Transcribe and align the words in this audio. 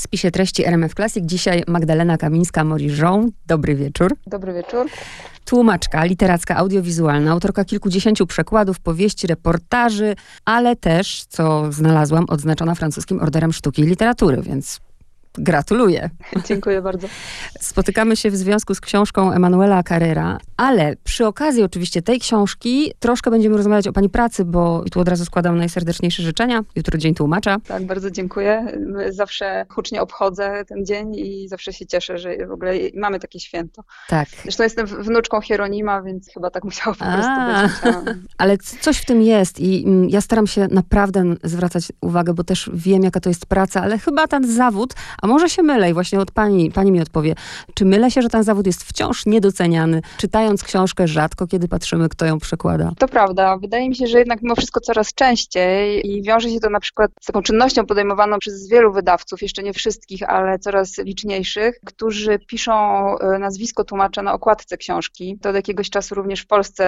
W 0.00 0.02
spisie 0.02 0.30
treści 0.30 0.66
RMF 0.66 0.94
Classic 0.94 1.24
dzisiaj 1.26 1.62
Magdalena 1.66 2.16
Kamińska-Moriżą. 2.16 3.28
Dobry 3.46 3.74
wieczór. 3.74 4.16
Dobry 4.26 4.52
wieczór. 4.52 4.86
Tłumaczka, 5.44 6.04
literacka, 6.04 6.56
audiowizualna, 6.56 7.30
autorka 7.30 7.64
kilkudziesięciu 7.64 8.26
przekładów, 8.26 8.80
powieści, 8.80 9.26
reportaży, 9.26 10.14
ale 10.44 10.76
też, 10.76 11.24
co 11.28 11.72
znalazłam, 11.72 12.24
odznaczona 12.28 12.74
francuskim 12.74 13.20
Orderem 13.20 13.52
Sztuki 13.52 13.82
i 13.82 13.86
Literatury, 13.86 14.42
więc 14.42 14.80
Gratuluję. 15.34 16.10
Dziękuję 16.48 16.82
bardzo. 16.82 17.08
Spotykamy 17.60 18.16
się 18.16 18.30
w 18.30 18.36
związku 18.36 18.74
z 18.74 18.80
książką 18.80 19.32
Emanuela 19.32 19.82
Carrera, 19.82 20.38
ale 20.56 20.96
przy 21.04 21.26
okazji 21.26 21.62
oczywiście 21.62 22.02
tej 22.02 22.20
książki 22.20 22.92
troszkę 22.98 23.30
będziemy 23.30 23.56
rozmawiać 23.56 23.88
o 23.88 23.92
pani 23.92 24.08
pracy, 24.08 24.44
bo 24.44 24.84
tu 24.92 25.00
od 25.00 25.08
razu 25.08 25.24
składam 25.24 25.58
najserdeczniejsze 25.58 26.22
życzenia. 26.22 26.64
Jutro 26.76 26.98
Dzień 26.98 27.14
Tłumacza. 27.14 27.56
Tak, 27.66 27.86
bardzo 27.86 28.10
dziękuję. 28.10 28.78
Zawsze 29.08 29.66
hucznie 29.68 30.02
obchodzę 30.02 30.64
ten 30.68 30.86
dzień 30.86 31.14
i 31.14 31.48
zawsze 31.48 31.72
się 31.72 31.86
cieszę, 31.86 32.18
że 32.18 32.46
w 32.46 32.52
ogóle 32.52 32.72
mamy 32.94 33.20
takie 33.20 33.40
święto. 33.40 33.82
Tak. 34.08 34.28
Zresztą 34.42 34.62
jestem 34.62 34.86
wnuczką 34.86 35.40
Hieronima, 35.40 36.02
więc 36.02 36.28
chyba 36.34 36.50
tak 36.50 36.64
musiało 36.64 36.96
po 36.96 37.04
prostu 37.04 37.30
A, 37.30 37.62
być. 37.62 37.72
Ale 38.38 38.58
coś 38.58 38.98
w 38.98 39.04
tym 39.04 39.22
jest 39.22 39.60
i 39.60 39.84
mm, 39.86 40.08
ja 40.08 40.20
staram 40.20 40.46
się 40.46 40.68
naprawdę 40.70 41.34
zwracać 41.44 41.92
uwagę, 42.00 42.34
bo 42.34 42.44
też 42.44 42.70
wiem, 42.74 43.02
jaka 43.02 43.20
to 43.20 43.28
jest 43.30 43.46
praca, 43.46 43.82
ale 43.82 43.98
chyba 43.98 44.26
ten 44.26 44.52
zawód 44.52 44.94
a 45.22 45.26
może 45.26 45.48
się 45.48 45.62
mylę 45.62 45.90
i 45.90 45.94
właśnie 45.94 46.20
od 46.20 46.30
pani, 46.30 46.70
pani 46.70 46.92
mi 46.92 47.00
odpowie, 47.00 47.34
czy 47.74 47.84
mylę 47.84 48.10
się, 48.10 48.22
że 48.22 48.28
ten 48.28 48.42
zawód 48.42 48.66
jest 48.66 48.84
wciąż 48.84 49.26
niedoceniany? 49.26 50.02
Czytając 50.16 50.64
książkę 50.64 51.08
rzadko, 51.08 51.46
kiedy 51.46 51.68
patrzymy, 51.68 52.08
kto 52.08 52.26
ją 52.26 52.38
przekłada. 52.38 52.92
To 52.98 53.08
prawda. 53.08 53.56
Wydaje 53.56 53.88
mi 53.88 53.96
się, 53.96 54.06
że 54.06 54.18
jednak 54.18 54.42
mimo 54.42 54.54
wszystko 54.54 54.80
coraz 54.80 55.14
częściej 55.14 56.10
i 56.10 56.22
wiąże 56.22 56.50
się 56.50 56.60
to 56.60 56.70
na 56.70 56.80
przykład 56.80 57.10
z 57.20 57.26
taką 57.26 57.42
czynnością 57.42 57.86
podejmowaną 57.86 58.38
przez 58.38 58.68
wielu 58.68 58.92
wydawców, 58.92 59.42
jeszcze 59.42 59.62
nie 59.62 59.72
wszystkich, 59.72 60.30
ale 60.30 60.58
coraz 60.58 60.98
liczniejszych, 60.98 61.80
którzy 61.84 62.38
piszą 62.38 62.72
e, 63.18 63.38
nazwisko 63.38 63.84
tłumacza 63.84 64.22
na 64.22 64.32
okładce 64.32 64.76
książki. 64.76 65.38
To 65.42 65.48
od 65.48 65.54
jakiegoś 65.54 65.90
czasu 65.90 66.14
również 66.14 66.40
w 66.40 66.46
Polsce 66.46 66.84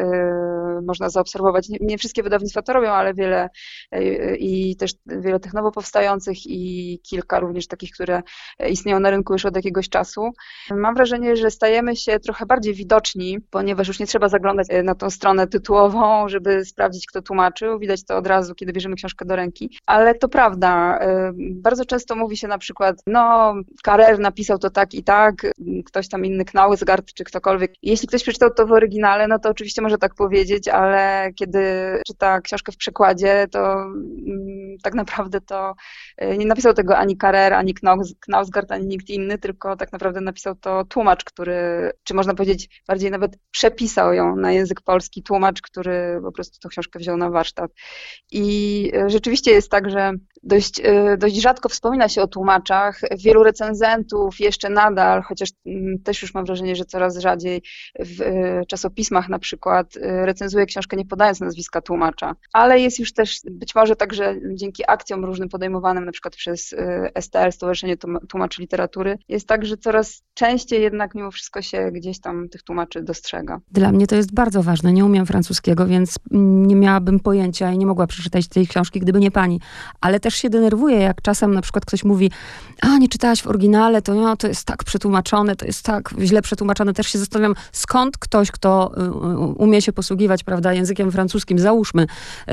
y, 0.00 0.55
można 0.82 1.08
zaobserwować. 1.08 1.68
Nie, 1.68 1.78
nie, 1.80 1.98
wszystkie 1.98 2.22
wydawnictwa 2.22 2.62
to 2.62 2.72
robią, 2.72 2.90
ale 2.90 3.14
wiele 3.14 3.48
y, 3.94 4.36
i 4.40 4.76
też 4.76 4.92
wiele 5.06 5.40
tych 5.40 5.54
nowo 5.54 5.70
powstających 5.70 6.36
i 6.46 7.00
kilka 7.02 7.40
również 7.40 7.66
takich 7.66 7.90
które 7.90 8.22
istnieją 8.68 9.00
na 9.00 9.10
rynku 9.10 9.32
już 9.32 9.46
od 9.46 9.56
jakiegoś 9.56 9.88
czasu. 9.88 10.30
Mam 10.70 10.94
wrażenie, 10.94 11.36
że 11.36 11.50
stajemy 11.50 11.96
się 11.96 12.20
trochę 12.20 12.46
bardziej 12.46 12.74
widoczni, 12.74 13.38
ponieważ 13.50 13.88
już 13.88 14.00
nie 14.00 14.06
trzeba 14.06 14.28
zaglądać 14.28 14.66
na 14.84 14.94
tą 14.94 15.10
stronę 15.10 15.46
tytułową, 15.46 16.28
żeby 16.28 16.64
sprawdzić, 16.64 17.06
kto 17.06 17.22
tłumaczył. 17.22 17.78
Widać 17.78 18.04
to 18.04 18.16
od 18.16 18.26
razu, 18.26 18.54
kiedy 18.54 18.72
bierzemy 18.72 18.96
książkę 18.96 19.24
do 19.24 19.36
ręki. 19.36 19.78
Ale 19.86 20.14
to 20.14 20.28
prawda. 20.28 20.98
Y, 21.30 21.32
bardzo 21.36 21.84
często 21.84 22.16
mówi 22.16 22.36
się 22.36 22.48
na 22.48 22.58
przykład, 22.58 22.96
no, 23.06 23.54
Karer 23.82 24.18
napisał 24.18 24.58
to 24.58 24.70
tak 24.70 24.94
i 24.94 25.04
tak, 25.04 25.34
ktoś 25.86 26.08
tam 26.08 26.24
inny, 26.24 26.44
Knausgard 26.44 27.12
czy 27.14 27.24
ktokolwiek. 27.24 27.72
Jeśli 27.82 28.08
ktoś 28.08 28.22
przeczytał 28.22 28.50
to 28.50 28.66
w 28.66 28.72
oryginale, 28.72 29.28
no 29.28 29.38
to 29.38 29.48
oczywiście 29.48 29.82
może 29.82 29.98
tak 29.98 30.14
powiedzieć, 30.14 30.65
ale 30.68 31.30
kiedy 31.34 31.60
czyta 32.06 32.40
książkę 32.40 32.72
w 32.72 32.76
przekładzie, 32.76 33.46
to 33.50 33.72
mm, 33.72 34.76
tak 34.82 34.94
naprawdę 34.94 35.40
to 35.40 35.74
y, 36.22 36.38
nie 36.38 36.46
napisał 36.46 36.74
tego 36.74 36.96
ani 36.96 37.16
Karer, 37.16 37.54
ani 37.54 37.74
Knausgard, 38.20 38.72
ani 38.72 38.86
nikt 38.86 39.10
inny, 39.10 39.38
tylko 39.38 39.76
tak 39.76 39.92
naprawdę 39.92 40.20
napisał 40.20 40.54
to 40.54 40.84
tłumacz, 40.84 41.24
który, 41.24 41.90
czy 42.04 42.14
można 42.14 42.34
powiedzieć, 42.34 42.82
bardziej 42.88 43.10
nawet 43.10 43.38
przepisał 43.50 44.12
ją 44.12 44.36
na 44.36 44.52
język 44.52 44.80
polski, 44.80 45.22
tłumacz, 45.22 45.62
który 45.62 46.20
po 46.22 46.32
prostu 46.32 46.58
tą 46.60 46.68
książkę 46.68 46.98
wziął 46.98 47.16
na 47.16 47.30
warsztat. 47.30 47.70
I 48.32 48.92
e, 48.96 49.10
rzeczywiście 49.10 49.50
jest 49.50 49.70
tak, 49.70 49.90
że 49.90 50.12
dość, 50.46 50.80
e, 50.84 51.16
dość 51.16 51.36
rzadko 51.36 51.68
wspomina 51.68 52.08
się 52.08 52.22
o 52.22 52.26
tłumaczach. 52.26 53.00
Wielu 53.18 53.42
recenzentów 53.42 54.40
jeszcze 54.40 54.70
nadal, 54.70 55.22
chociaż 55.22 55.50
mm, 55.66 55.98
też 55.98 56.22
już 56.22 56.34
mam 56.34 56.44
wrażenie, 56.44 56.76
że 56.76 56.84
coraz 56.84 57.18
rzadziej 57.18 57.62
w 57.98 58.20
e, 58.22 58.66
czasopismach 58.66 59.28
na 59.28 59.38
przykład 59.38 59.86
recenzuje 60.02 60.66
książkę 60.66 60.96
nie 60.96 61.04
podając 61.04 61.40
nazwiska 61.40 61.80
tłumacza. 61.80 62.34
Ale 62.52 62.80
jest 62.80 62.98
już 62.98 63.12
też 63.12 63.40
być 63.50 63.74
może 63.74 63.96
tak, 63.96 64.14
że 64.14 64.36
dzięki 64.54 64.82
akcjom 64.88 65.24
różnym 65.24 65.48
podejmowanym 65.48 66.04
na 66.04 66.12
przykład 66.12 66.36
przez 66.36 66.74
STL, 67.20 67.52
Stowarzyszenie 67.52 67.96
Tłumaczy 68.28 68.60
Literatury, 68.60 69.18
jest 69.28 69.48
tak, 69.48 69.66
że 69.66 69.76
coraz 69.76 70.22
częściej 70.34 70.82
jednak 70.82 71.14
mimo 71.14 71.30
wszystko 71.30 71.62
się 71.62 71.90
gdzieś 71.92 72.20
tam 72.20 72.48
tych 72.48 72.62
tłumaczy 72.62 73.02
dostrzega. 73.02 73.60
Dla 73.70 73.92
mnie 73.92 74.06
to 74.06 74.16
jest 74.16 74.34
bardzo 74.34 74.62
ważne. 74.62 74.92
Nie 74.92 75.04
umiem 75.04 75.26
francuskiego, 75.26 75.86
więc 75.86 76.14
nie 76.30 76.76
miałabym 76.76 77.20
pojęcia 77.20 77.72
i 77.72 77.78
nie 77.78 77.86
mogła 77.86 78.06
przeczytać 78.06 78.48
tej 78.48 78.66
książki, 78.66 79.00
gdyby 79.00 79.20
nie 79.20 79.30
pani. 79.30 79.60
Ale 80.00 80.20
też 80.20 80.35
się 80.36 80.50
denerwuję, 80.50 80.96
jak 80.96 81.22
czasem 81.22 81.54
na 81.54 81.62
przykład 81.62 81.84
ktoś 81.84 82.04
mówi, 82.04 82.30
a 82.80 82.98
nie 82.98 83.08
czytałaś 83.08 83.42
w 83.42 83.46
oryginale, 83.46 84.02
to 84.02 84.14
no, 84.14 84.36
to 84.36 84.48
jest 84.48 84.64
tak 84.64 84.84
przetłumaczone, 84.84 85.56
to 85.56 85.66
jest 85.66 85.82
tak 85.82 86.14
źle 86.20 86.42
przetłumaczone. 86.42 86.94
Też 86.94 87.06
się 87.06 87.18
zastanawiam, 87.18 87.54
skąd 87.72 88.18
ktoś, 88.18 88.50
kto 88.50 88.92
y, 88.96 89.00
y, 89.02 89.08
umie 89.38 89.82
się 89.82 89.92
posługiwać, 89.92 90.44
prawda, 90.44 90.72
językiem 90.72 91.12
francuskim, 91.12 91.58
załóżmy, 91.58 92.06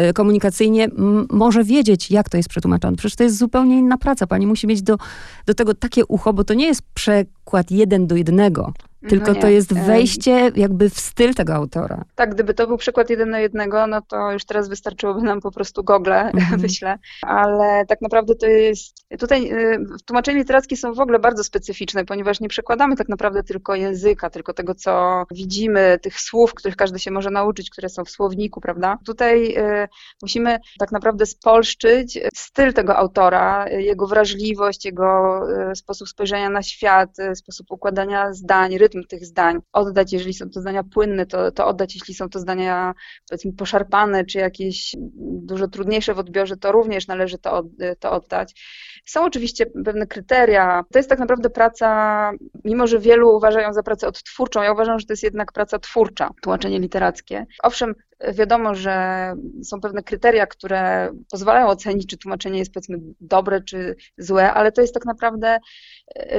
y, 0.09 0.13
komunikacyjnie, 0.13 0.87
może 1.31 1.63
wiedzieć, 1.63 2.11
jak 2.11 2.29
to 2.29 2.37
jest 2.37 2.49
przetłumaczone. 2.49 2.97
Przecież 2.97 3.15
to 3.15 3.23
jest 3.23 3.37
zupełnie 3.37 3.79
inna 3.79 3.97
praca. 3.97 4.27
Pani 4.27 4.47
musi 4.47 4.67
mieć 4.67 4.81
do, 4.81 4.97
do 5.45 5.53
tego 5.53 5.73
takie 5.73 6.05
ucho, 6.05 6.33
bo 6.33 6.43
to 6.43 6.53
nie 6.53 6.65
jest 6.65 6.81
przekład 6.93 7.71
jeden 7.71 8.07
do 8.07 8.15
jednego. 8.15 8.73
Tylko 9.09 9.33
no 9.33 9.41
to 9.41 9.47
jest 9.47 9.73
wejście 9.73 10.51
jakby 10.55 10.89
w 10.89 10.99
styl 10.99 11.33
tego 11.33 11.53
autora. 11.53 12.05
Tak, 12.15 12.33
gdyby 12.33 12.53
to 12.53 12.67
był 12.67 12.77
przykład 12.77 13.09
jeden 13.09 13.29
na 13.29 13.39
jednego, 13.39 13.87
no 13.87 14.01
to 14.01 14.31
już 14.31 14.45
teraz 14.45 14.69
wystarczyłoby 14.69 15.21
nam 15.21 15.41
po 15.41 15.51
prostu 15.51 15.83
Google, 15.83 16.13
mhm. 16.33 16.61
wyślę. 16.61 16.97
Ale 17.21 17.85
tak 17.85 18.01
naprawdę 18.01 18.35
to 18.35 18.45
jest... 18.45 19.05
Tutaj 19.19 19.51
y, 19.51 19.85
tłumaczenia 20.05 20.37
literackie 20.37 20.77
są 20.77 20.93
w 20.93 20.99
ogóle 20.99 21.19
bardzo 21.19 21.43
specyficzne, 21.43 22.05
ponieważ 22.05 22.39
nie 22.39 22.49
przekładamy 22.49 22.95
tak 22.95 23.09
naprawdę 23.09 23.43
tylko 23.43 23.75
języka, 23.75 24.29
tylko 24.29 24.53
tego, 24.53 24.75
co 24.75 25.23
widzimy, 25.31 25.99
tych 26.01 26.19
słów, 26.19 26.53
których 26.53 26.75
każdy 26.75 26.99
się 26.99 27.11
może 27.11 27.29
nauczyć, 27.29 27.69
które 27.69 27.89
są 27.89 28.05
w 28.05 28.09
słowniku, 28.09 28.61
prawda? 28.61 28.97
Tutaj 29.05 29.57
y, 29.57 29.87
musimy 30.21 30.57
tak 30.79 30.91
naprawdę 30.91 31.25
spolszczyć 31.25 32.19
styl 32.35 32.73
tego 32.73 32.97
autora, 32.97 33.69
jego 33.69 34.07
wrażliwość, 34.07 34.85
jego 34.85 35.41
y, 35.71 35.75
sposób 35.75 36.09
spojrzenia 36.09 36.49
na 36.49 36.63
świat, 36.63 37.17
sposób 37.35 37.71
układania 37.71 38.33
zdań, 38.33 38.77
rytm 38.77 38.92
tych 39.09 39.25
zdań, 39.25 39.59
oddać, 39.73 40.13
jeżeli 40.13 40.33
są 40.33 40.49
to 40.49 40.61
zdania 40.61 40.83
płynne, 40.83 41.25
to, 41.25 41.51
to 41.51 41.67
oddać, 41.67 41.95
jeśli 41.95 42.13
są 42.13 42.29
to 42.29 42.39
zdania 42.39 42.93
powiedzmy 43.29 43.53
poszarpane, 43.53 44.25
czy 44.25 44.37
jakieś 44.37 44.95
dużo 45.21 45.67
trudniejsze 45.67 46.13
w 46.13 46.19
odbiorze, 46.19 46.57
to 46.57 46.71
również 46.71 47.07
należy 47.07 47.37
to, 47.37 47.51
od, 47.51 47.65
to 47.99 48.11
oddać. 48.11 48.61
Są 49.05 49.25
oczywiście 49.25 49.65
pewne 49.65 50.07
kryteria. 50.07 50.83
To 50.91 50.99
jest 50.99 51.09
tak 51.09 51.19
naprawdę 51.19 51.49
praca, 51.49 52.31
mimo 52.63 52.87
że 52.87 52.99
wielu 52.99 53.35
uważają 53.35 53.73
za 53.73 53.83
pracę 53.83 54.07
odtwórczą, 54.07 54.61
ja 54.61 54.71
uważam, 54.71 54.99
że 54.99 55.05
to 55.05 55.13
jest 55.13 55.23
jednak 55.23 55.51
praca 55.51 55.79
twórcza, 55.79 56.29
tłumaczenie 56.41 56.79
literackie. 56.79 57.45
Owszem, 57.63 57.95
wiadomo, 58.33 58.75
że 58.75 59.33
są 59.63 59.81
pewne 59.81 60.03
kryteria, 60.03 60.47
które 60.47 61.11
pozwalają 61.31 61.67
ocenić, 61.67 62.07
czy 62.07 62.17
tłumaczenie 62.17 62.59
jest 62.59 62.73
powiedzmy 62.73 62.97
dobre 63.21 63.61
czy 63.61 63.95
złe, 64.17 64.53
ale 64.53 64.71
to 64.71 64.81
jest 64.81 64.93
tak 64.93 65.05
naprawdę, 65.05 65.57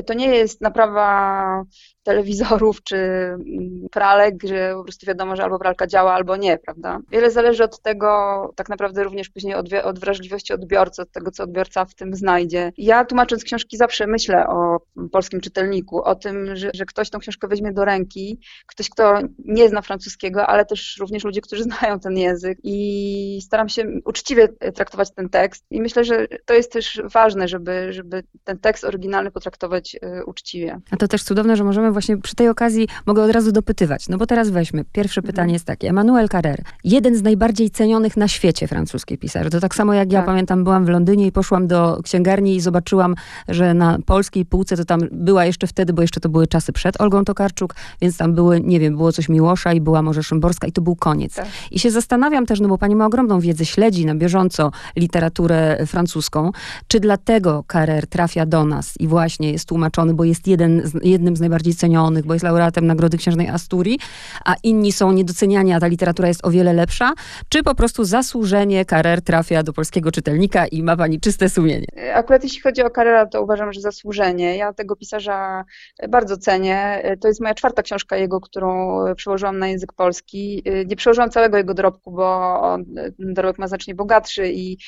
to 0.07 0.15
nie 0.15 0.37
jest 0.37 0.61
naprawa 0.61 1.65
telewizorów 2.05 2.83
czy 2.83 2.97
mm, 2.97 3.87
pralek, 3.91 4.35
że 4.45 4.75
po 4.75 4.83
prostu 4.85 5.07
wiadomo, 5.07 5.37
że 5.37 5.45
albo 5.45 5.59
pralka 5.59 5.87
działa, 5.87 6.13
albo 6.13 6.37
nie, 6.37 6.59
prawda? 6.59 6.99
Wiele 7.11 7.31
zależy 7.31 7.65
od 7.65 7.83
tego, 7.83 8.09
tak 8.57 8.69
naprawdę 8.69 9.05
również 9.05 9.29
później 9.29 9.55
od, 9.55 9.73
od 9.73 9.99
wrażliwości 9.99 10.53
odbiorcy, 10.53 11.03
od 11.03 11.13
tego, 11.13 11.31
co 11.31 11.43
odbiorca 11.43 11.85
w 11.85 11.95
tym 11.95 12.15
znajdzie. 12.15 12.73
Ja 12.77 13.05
tłumacząc 13.05 13.45
książki 13.45 13.77
zawsze 13.77 14.07
myślę 14.07 14.47
o 14.47 14.81
polskim 15.13 15.41
czytelniku, 15.41 16.03
o 16.03 16.15
tym, 16.15 16.57
że, 16.57 16.71
że 16.75 16.85
ktoś 16.85 17.11
tą 17.11 17.19
książkę 17.19 17.49
weźmie 17.49 17.73
do 17.73 17.85
ręki, 17.85 18.41
ktoś, 18.67 18.91
kto 18.91 19.19
nie 19.39 19.69
zna 19.69 19.83
francuskiego, 19.83 20.47
ale 20.47 20.65
też 20.65 20.97
również 21.01 21.25
ludzie, 21.25 21.41
którzy 21.41 21.64
znają 21.65 22.01
ten 22.01 22.17
język 22.17 22.59
i 22.63 23.41
staram 23.43 23.69
się 23.69 23.85
uczciwie 24.05 24.49
traktować 24.49 25.11
ten 25.11 25.29
tekst 25.29 25.65
i 25.71 25.81
myślę, 25.81 26.05
że 26.05 26.27
to 26.45 26.55
jest 26.55 26.73
też 26.73 27.03
ważne, 27.13 27.49
żeby, 27.49 27.93
żeby 27.93 28.23
ten 28.45 28.59
tekst 28.59 28.85
oryginalny 28.85 29.31
potraktować 29.31 29.97
e, 30.03 30.25
uczciwie. 30.25 30.81
A 30.91 30.97
to 30.97 31.09
też 31.09 31.23
cudowne, 31.23 31.57
że 31.57 31.65
możemy 31.65 31.93
właśnie 31.93 32.17
przy 32.17 32.35
tej 32.35 32.49
okazji 32.49 32.89
mogę 33.07 33.23
od 33.23 33.31
razu 33.31 33.53
dopytywać. 33.53 34.09
No 34.09 34.19
bo 34.19 34.27
teraz 34.27 34.51
weźmy. 34.51 34.85
Pierwsze 34.93 35.21
mhm. 35.21 35.33
pytanie 35.33 35.53
jest 35.53 35.65
takie. 35.65 35.89
Emmanuel 35.89 36.27
Carrère, 36.27 36.63
jeden 36.85 37.17
z 37.17 37.23
najbardziej 37.23 37.71
cenionych 37.71 38.17
na 38.17 38.29
świecie 38.29 38.69
francuskich 38.69 39.19
pisarzy. 39.19 39.51
To 39.51 39.61
tak 39.61 39.75
samo 39.75 39.95
jak 39.95 40.13
ja 40.13 40.19
tak. 40.19 40.27
pamiętam, 40.27 40.65
byłam 40.65 40.85
w 40.85 40.89
Londynie 40.89 41.27
i 41.27 41.33
poszłam 41.33 41.67
do 41.67 42.01
księgarni 42.03 42.57
i 42.57 42.61
zobaczyłam, 42.61 43.15
że 43.49 43.75
na 43.75 43.99
polskiej 44.07 44.45
półce 44.45 44.77
to 44.77 44.85
to 44.85 44.89
tam 44.89 45.09
była 45.13 45.45
jeszcze 45.45 45.67
wtedy, 45.67 45.93
bo 45.93 46.03
jeszcze 46.03 46.21
to 46.21 46.29
były 46.29 46.47
czasy 46.47 46.73
przed 46.73 47.01
Olgą 47.01 47.25
Tokarczuk, 47.25 47.75
więc 48.01 48.17
tam 48.17 48.35
były, 48.35 48.61
nie 48.61 48.81
wiem, 48.81 48.97
było 48.97 49.13
coś 49.13 49.29
Miłosza 49.29 49.73
i 49.73 49.81
była 49.81 50.03
może 50.03 50.23
Szymborska 50.23 50.67
i 50.67 50.73
to 50.73 50.83
był 50.83 50.97
koniec. 50.97 51.35
Tak. 51.35 51.47
I 51.71 51.79
się 51.79 51.91
zastanawiam 51.91 52.47
też, 52.47 52.61
no 52.61 52.69
bo 52.69 52.79
pani 52.79 52.97
ma 52.97 53.07
ogromną 53.07 53.41
wiedzę, 53.41 53.65
śledzi 53.65 54.07
na 54.07 54.15
bieżąco 54.15 54.71
literaturę 54.97 55.87
francuską, 55.87 56.51
czy 56.89 57.01
dlatego 57.01 57.65
Carrer 57.73 58.07
trafia 58.07 58.47
do 58.47 58.65
nas 58.65 58.95
i 59.01 59.09
właśnie 59.09 59.53
jest 59.53 59.69
tłumaczony, 59.69 60.15
bo 60.15 60.25
jest 60.25 60.47
jeden 60.47 60.83
z, 60.85 61.05
jednym 61.05 61.37
z 61.37 61.41
najbardziej 61.41 61.75
cenionych, 61.75 62.27
bo 62.27 62.35
jest 62.35 62.45
laureatem 62.45 62.87
Nagrody 62.87 63.17
Księżnej 63.17 63.49
Asturii, 63.49 63.99
a 64.45 64.55
inni 64.63 64.93
są 64.93 65.13
niedoceniani, 65.13 65.73
a 65.73 65.81
ta 65.81 65.87
literatura 65.87 66.29
jest 66.29 66.47
o 66.47 66.51
wiele 66.51 66.73
lepsza, 66.73 67.13
czy 67.49 67.63
po 67.63 67.75
prostu 67.75 68.05
zasłużenie 68.05 68.85
Carrer 68.85 69.23
trafia 69.23 69.63
do 69.63 69.73
polskiego 69.73 70.13
czytelnika 70.13 70.67
i 70.67 70.83
ma 70.83 70.97
pani 70.97 71.21
czyste 71.21 71.49
sumienie? 71.49 71.87
Akurat 72.15 72.43
jeśli 72.43 72.61
chodzi 72.61 72.83
o 72.83 72.91
Carrera, 72.91 73.27
to 73.27 73.43
uważam, 73.43 73.73
że 73.73 73.81
zasłużenie. 73.81 74.57
Ja 74.57 74.73
tego 74.73 74.97
pisarza 74.97 75.65
bardzo 76.09 76.37
cenię. 76.37 77.03
To 77.21 77.29
jest 77.29 77.41
moja 77.41 77.55
czwarta 77.55 77.83
książka 77.83 78.17
jego, 78.17 78.41
którą 78.41 78.99
przełożyłam 79.15 79.59
na 79.59 79.69
język 79.69 79.93
polski. 79.93 80.63
Nie 80.87 80.97
przełożyłam 80.97 81.31
całego 81.31 81.44
jego 81.53 81.75
dorobku, 81.75 82.13
bo 82.13 82.61
on, 82.61 82.85
ten 83.19 83.35
dorobek 83.35 83.59
ma 83.59 83.69
znacznie 83.69 83.95
bogatszy 83.95 84.49
i 84.49 84.79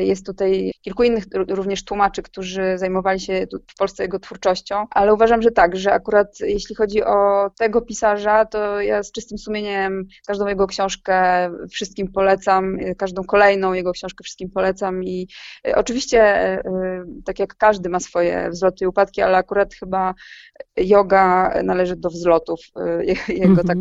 jest 0.00 0.26
tutaj 0.26 0.72
kilku 0.82 1.02
innych 1.02 1.24
również 1.48 1.84
tłumaczy, 1.84 2.22
którzy 2.22 2.78
zajmowali 2.78 3.20
się 3.20 3.46
w 3.68 3.78
Polsce 3.78 4.02
jego 4.02 4.18
twórczością, 4.18 4.86
ale 4.90 5.14
uważam, 5.14 5.42
że 5.42 5.50
tak, 5.50 5.76
że 5.76 5.92
akurat 5.92 6.40
jeśli 6.40 6.74
chodzi 6.74 7.04
o 7.04 7.50
tego 7.58 7.82
pisarza, 7.82 8.44
to 8.44 8.80
ja 8.80 9.02
z 9.02 9.12
czystym 9.12 9.38
sumieniem 9.38 10.04
każdą 10.26 10.46
jego 10.46 10.66
książkę 10.66 11.50
wszystkim 11.70 12.12
polecam, 12.12 12.76
każdą 12.98 13.24
kolejną 13.24 13.72
jego 13.72 13.92
książkę 13.92 14.24
wszystkim 14.24 14.50
polecam 14.50 15.04
i 15.04 15.28
oczywiście 15.74 16.20
tak 17.24 17.38
jak 17.38 17.56
każdy 17.56 17.88
ma 17.88 18.00
swoje 18.00 18.50
wzloty 18.50 18.84
i 18.84 18.86
upadki, 18.86 19.22
ale 19.22 19.38
akurat 19.38 19.74
chyba 19.74 20.14
yoga 20.76 21.54
należy 21.64 21.96
do 21.96 22.10
wzlotów, 22.10 22.60
jego 23.28 23.44
mm 23.44 23.56
-hmm. 23.56 23.66
tak, 23.66 23.78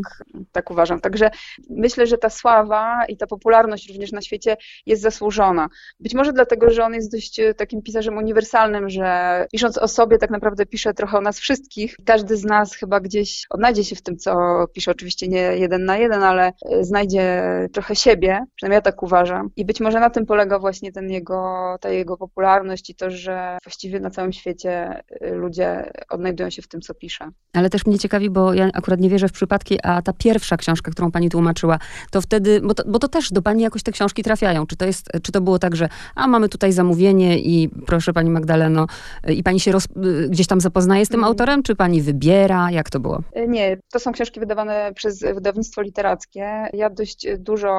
tak 0.51 0.72
uważam. 0.72 1.01
Także 1.01 1.30
myślę, 1.69 2.07
że 2.09 2.17
ta 2.17 2.29
sława 2.29 3.06
i 3.06 3.17
ta 3.17 3.27
popularność 3.27 3.89
również 3.89 4.11
na 4.11 4.21
świecie 4.21 4.57
jest 4.85 5.01
zasłużona. 5.01 5.69
Być 6.00 6.13
może 6.13 6.33
dlatego, 6.33 6.69
że 6.69 6.85
on 6.85 6.94
jest 6.94 7.11
dość 7.11 7.41
takim 7.57 7.81
pisarzem 7.81 8.17
uniwersalnym, 8.17 8.89
że 8.89 9.45
pisząc 9.51 9.77
o 9.77 9.88
sobie 9.88 10.17
tak 10.17 10.29
naprawdę 10.29 10.65
pisze 10.65 10.94
trochę 10.94 11.17
o 11.17 11.21
nas 11.21 11.39
wszystkich. 11.39 11.95
Każdy 12.06 12.38
z 12.38 12.44
nas 12.44 12.75
chyba 12.75 13.00
gdzieś 13.00 13.45
odnajdzie 13.50 13.83
się 13.83 13.95
w 13.95 14.01
tym, 14.01 14.17
co 14.17 14.33
pisze, 14.73 14.91
oczywiście 14.91 15.27
nie 15.27 15.39
jeden 15.39 15.85
na 15.85 15.97
jeden, 15.97 16.23
ale 16.23 16.53
znajdzie 16.81 17.44
trochę 17.73 17.95
siebie, 17.95 18.39
przynajmniej 18.55 18.77
ja 18.77 18.81
tak 18.81 19.03
uważam. 19.03 19.50
I 19.55 19.65
być 19.65 19.79
może 19.79 20.00
na 20.00 20.09
tym 20.09 20.25
polega 20.25 20.59
właśnie 20.59 20.91
ten 20.91 21.09
jego, 21.09 21.77
ta 21.81 21.89
jego 21.89 22.17
popularność 22.17 22.89
i 22.89 22.95
to, 22.95 23.12
że 23.12 23.57
właściwie 23.63 24.00
na 24.00 24.09
całym 24.09 24.33
świecie 24.33 25.03
ludzie 25.21 25.91
odnajdują 26.09 26.50
się 26.50 26.62
w 26.62 26.67
tym, 26.67 26.81
co 26.81 26.94
pisze. 26.94 27.29
Ale 27.53 27.69
też 27.69 27.85
mnie 27.85 28.00
ciekawi, 28.00 28.29
bo 28.29 28.53
ja 28.53 28.69
akurat 28.73 29.00
nie 29.00 29.09
wierzę 29.09 29.27
w 29.27 29.31
przypadki, 29.31 29.79
a 29.83 30.01
ta 30.01 30.13
pierwsza 30.13 30.57
książka, 30.57 30.91
którą 30.91 31.12
pani 31.12 31.29
tłumaczyła, 31.29 31.79
to 32.12 32.22
wtedy, 32.22 32.62
bo 32.62 32.74
to, 32.74 32.84
bo 32.88 33.00
to 33.00 33.07
też 33.07 33.31
do 33.31 33.42
pani 33.42 33.63
jakoś 33.63 33.84
te 33.84 33.92
książki 33.92 34.24
trafiają. 34.24 34.68
Czy 34.68 34.75
to 34.75 34.86
jest, 34.86 35.10
czy 35.24 35.31
to 35.31 35.42
było 35.42 35.60
tak, 35.60 35.75
że 35.75 35.90
a 36.16 36.28
mamy 36.28 36.50
tutaj 36.50 36.72
zamówienie 36.72 37.40
i 37.40 37.69
proszę 37.86 38.13
pani 38.13 38.30
Magdaleno, 38.30 38.88
i 39.28 39.44
pani 39.44 39.60
się 39.60 39.72
roz, 39.72 39.88
gdzieś 40.30 40.48
tam 40.48 40.62
zapoznaje 40.62 41.06
z 41.06 41.10
tym 41.10 41.19
mm. 41.19 41.28
autorem, 41.28 41.63
czy 41.63 41.75
pani 41.75 42.01
wybiera? 42.01 42.72
Jak 42.72 42.90
to 42.90 43.00
było? 43.00 43.22
Nie, 43.48 43.78
to 43.92 44.00
są 44.00 44.12
książki 44.12 44.40
wydawane 44.40 44.92
przez 44.96 45.19
wydawnictwo 45.22 45.81
literackie. 45.81 46.68
Ja 46.74 46.90
dość 46.90 47.28
dużo 47.38 47.69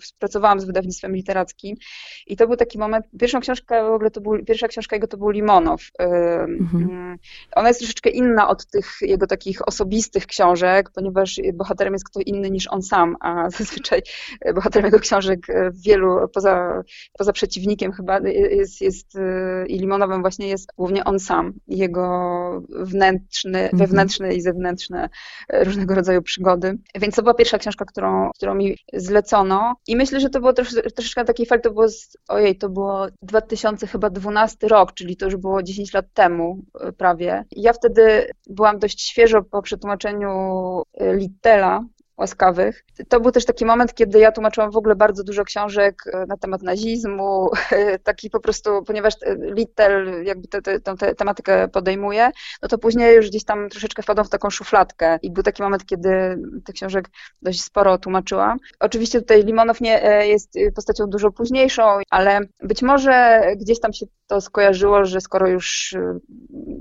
współpracowałam 0.00 0.60
z 0.60 0.64
wydawnictwem 0.64 1.16
literackim 1.16 1.76
i 2.26 2.36
to 2.36 2.46
był 2.46 2.56
taki 2.56 2.78
moment, 2.78 3.06
pierwszą 3.20 3.40
książkę 3.40 3.84
w 3.84 3.92
ogóle 3.92 4.10
to 4.10 4.20
był, 4.20 4.44
pierwsza 4.44 4.68
książka 4.68 4.96
jego 4.96 5.06
to 5.06 5.16
był 5.16 5.30
Limonow. 5.30 5.90
Mhm. 5.98 7.18
Ona 7.56 7.68
jest 7.68 7.80
troszeczkę 7.80 8.10
inna 8.10 8.48
od 8.48 8.66
tych 8.66 8.86
jego 9.00 9.26
takich 9.26 9.68
osobistych 9.68 10.26
książek, 10.26 10.90
ponieważ 10.94 11.40
bohaterem 11.54 11.92
jest 11.92 12.08
kto 12.08 12.20
inny 12.20 12.50
niż 12.50 12.68
on 12.68 12.82
sam, 12.82 13.16
a 13.22 13.50
zazwyczaj 13.50 14.02
bohaterem 14.54 14.86
jego 14.86 14.98
książek 14.98 15.46
wielu, 15.84 16.28
poza, 16.34 16.82
poza 17.18 17.32
przeciwnikiem 17.32 17.92
chyba 17.92 18.18
jest, 18.50 18.80
jest 18.80 19.18
i 19.66 19.78
Limonowem 19.78 20.20
właśnie 20.20 20.48
jest 20.48 20.68
głównie 20.76 21.04
on 21.04 21.20
sam, 21.20 21.52
jego 21.68 22.62
wnętrzny, 22.68 23.62
mhm. 23.62 23.78
wewnętrzne 23.78 24.34
i 24.34 24.40
zewnętrzne 24.40 25.08
różnego 25.52 25.94
rodzaju 25.94 26.22
przygody. 26.22 26.78
Więc 26.94 27.14
to 27.14 27.22
była 27.22 27.34
pierwsza 27.34 27.58
książka, 27.58 27.84
którą, 27.84 28.30
którą 28.36 28.54
mi 28.54 28.76
zlecono 28.92 29.74
i 29.86 29.96
myślę, 29.96 30.20
że 30.20 30.30
to 30.30 30.40
było 30.40 30.52
trosz, 30.52 30.74
troszeczkę 30.94 31.20
na 31.20 31.24
takiej 31.24 31.46
fali, 31.46 31.62
to 31.62 31.70
było, 31.70 31.88
z, 31.88 32.16
ojej, 32.28 32.58
to 32.58 32.68
było 32.68 33.06
2012 33.22 34.68
rok, 34.68 34.94
czyli 34.94 35.16
to 35.16 35.24
już 35.24 35.36
było 35.36 35.62
10 35.62 35.94
lat 35.94 36.06
temu 36.14 36.64
prawie. 36.96 37.44
Ja 37.50 37.72
wtedy 37.72 38.26
byłam 38.46 38.78
dość 38.78 39.08
świeżo 39.08 39.42
po 39.42 39.62
przetłumaczeniu 39.62 40.32
Littela, 41.00 41.84
łaskawych. 42.16 42.84
To 43.08 43.20
był 43.20 43.32
też 43.32 43.44
taki 43.44 43.64
moment, 43.64 43.94
kiedy 43.94 44.18
ja 44.18 44.32
tłumaczyłam 44.32 44.70
w 44.70 44.76
ogóle 44.76 44.96
bardzo 44.96 45.24
dużo 45.24 45.44
książek 45.44 46.02
e, 46.12 46.26
na 46.26 46.36
temat 46.36 46.62
nazizmu, 46.62 47.50
taki 48.04 48.30
po 48.30 48.40
prostu, 48.40 48.82
ponieważ 48.82 49.14
e, 49.22 49.36
Littel 49.36 50.24
jakby 50.24 50.48
tę 50.48 50.62
te, 50.62 50.80
te, 50.80 50.96
te, 50.96 51.14
tematykę 51.14 51.68
podejmuje, 51.68 52.30
no 52.62 52.68
to 52.68 52.78
później 52.78 53.16
już 53.16 53.28
gdzieś 53.28 53.44
tam 53.44 53.68
troszeczkę 53.68 54.02
wpadłam 54.02 54.26
w 54.26 54.30
taką 54.30 54.50
szufladkę 54.50 55.18
i 55.22 55.30
był 55.30 55.42
taki 55.42 55.62
moment, 55.62 55.86
kiedy 55.86 56.38
tych 56.64 56.74
książek 56.74 57.08
dość 57.42 57.62
sporo 57.62 57.98
tłumaczyłam. 57.98 58.58
Oczywiście 58.80 59.20
tutaj 59.20 59.44
Limonow 59.44 59.80
nie 59.80 60.04
e, 60.04 60.28
jest 60.28 60.54
postacią 60.74 61.06
dużo 61.06 61.30
późniejszą, 61.30 61.82
ale 62.10 62.40
być 62.62 62.82
może 62.82 63.42
gdzieś 63.56 63.80
tam 63.80 63.92
się 63.92 64.06
to 64.26 64.40
skojarzyło, 64.40 65.04
że 65.04 65.20
skoro 65.20 65.48
już 65.48 65.94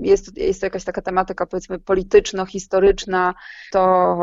jest, 0.02 0.38
jest 0.38 0.60
to 0.60 0.66
jakaś 0.66 0.84
taka 0.84 1.02
tematyka 1.02 1.46
powiedzmy 1.46 1.80
polityczno-historyczna, 1.80 3.34
to 3.72 4.18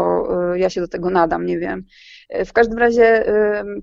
ja 0.55 0.71
się 0.71 0.81
do 0.81 0.89
tego 0.89 0.98
nadam, 1.11 1.47
nie 1.47 1.59
wiem. 1.59 1.85
W 2.47 2.53
każdym 2.53 2.79
razie 2.79 3.25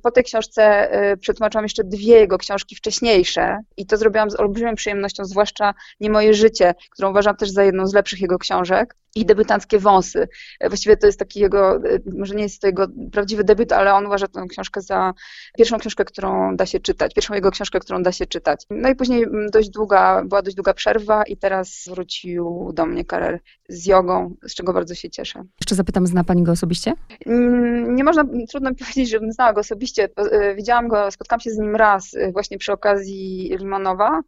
po 0.03 0.11
tej 0.11 0.23
książce 0.23 0.93
y, 1.11 1.17
przetłumaczyłam 1.17 1.65
jeszcze 1.65 1.83
dwie 1.83 2.19
jego 2.19 2.37
książki 2.37 2.75
wcześniejsze 2.75 3.57
i 3.77 3.85
to 3.85 3.97
zrobiłam 3.97 4.31
z 4.31 4.39
olbrzymią 4.39 4.75
przyjemnością, 4.75 5.25
zwłaszcza 5.25 5.73
Nie 5.99 6.09
moje 6.09 6.33
życie, 6.33 6.75
którą 6.91 7.09
uważam 7.09 7.35
też 7.35 7.49
za 7.49 7.63
jedną 7.63 7.87
z 7.87 7.93
lepszych 7.93 8.21
jego 8.21 8.37
książek 8.37 8.95
i 9.15 9.25
debiutanckie 9.25 9.79
wąsy. 9.79 10.27
Właściwie 10.67 10.97
to 10.97 11.07
jest 11.07 11.19
taki 11.19 11.39
jego, 11.39 11.85
y, 11.85 12.03
może 12.17 12.35
nie 12.35 12.43
jest 12.43 12.61
to 12.61 12.67
jego 12.67 12.87
prawdziwy 13.11 13.43
debiut, 13.43 13.71
ale 13.71 13.93
on 13.93 14.05
uważa 14.05 14.27
tę 14.27 14.45
książkę 14.49 14.81
za 14.81 15.13
pierwszą 15.57 15.77
książkę, 15.77 16.05
którą 16.05 16.55
da 16.55 16.65
się 16.65 16.79
czytać, 16.79 17.13
pierwszą 17.13 17.33
jego 17.33 17.51
książkę, 17.51 17.79
którą 17.79 18.03
da 18.03 18.11
się 18.11 18.25
czytać. 18.25 18.65
No 18.69 18.89
i 18.89 18.95
później 18.95 19.23
mm, 19.23 19.49
dość 19.49 19.69
długa, 19.69 20.23
była 20.25 20.41
dość 20.41 20.55
długa 20.55 20.73
przerwa 20.73 21.23
i 21.23 21.37
teraz 21.37 21.85
wrócił 21.89 22.71
do 22.73 22.85
mnie 22.85 23.05
Karel 23.05 23.39
z 23.69 23.85
jogą, 23.85 24.35
z 24.47 24.55
czego 24.55 24.73
bardzo 24.73 24.95
się 24.95 25.09
cieszę. 25.09 25.43
Jeszcze 25.61 25.75
zapytam, 25.75 26.07
zna 26.07 26.23
Pani 26.23 26.43
go 26.43 26.51
osobiście? 26.51 26.93
Mm, 27.25 27.95
nie 27.95 28.03
można, 28.03 28.23
trudno 28.49 28.69
mi 28.69 28.75
powiedzieć, 28.85 29.09
żebym 29.09 29.31
znała 29.31 29.53
go 29.53 29.59
osobiście. 29.59 30.05
Y, 30.05 30.55
widziałam 30.55 30.87
go, 30.87 31.11
spotkałam 31.11 31.39
się 31.39 31.51
z 31.51 31.57
nim 31.57 31.75
raz 31.75 32.13
y, 32.13 32.31
właśnie 32.31 32.57
przy 32.57 32.71
okazji 32.71 33.55
Limanowa. 33.59 34.21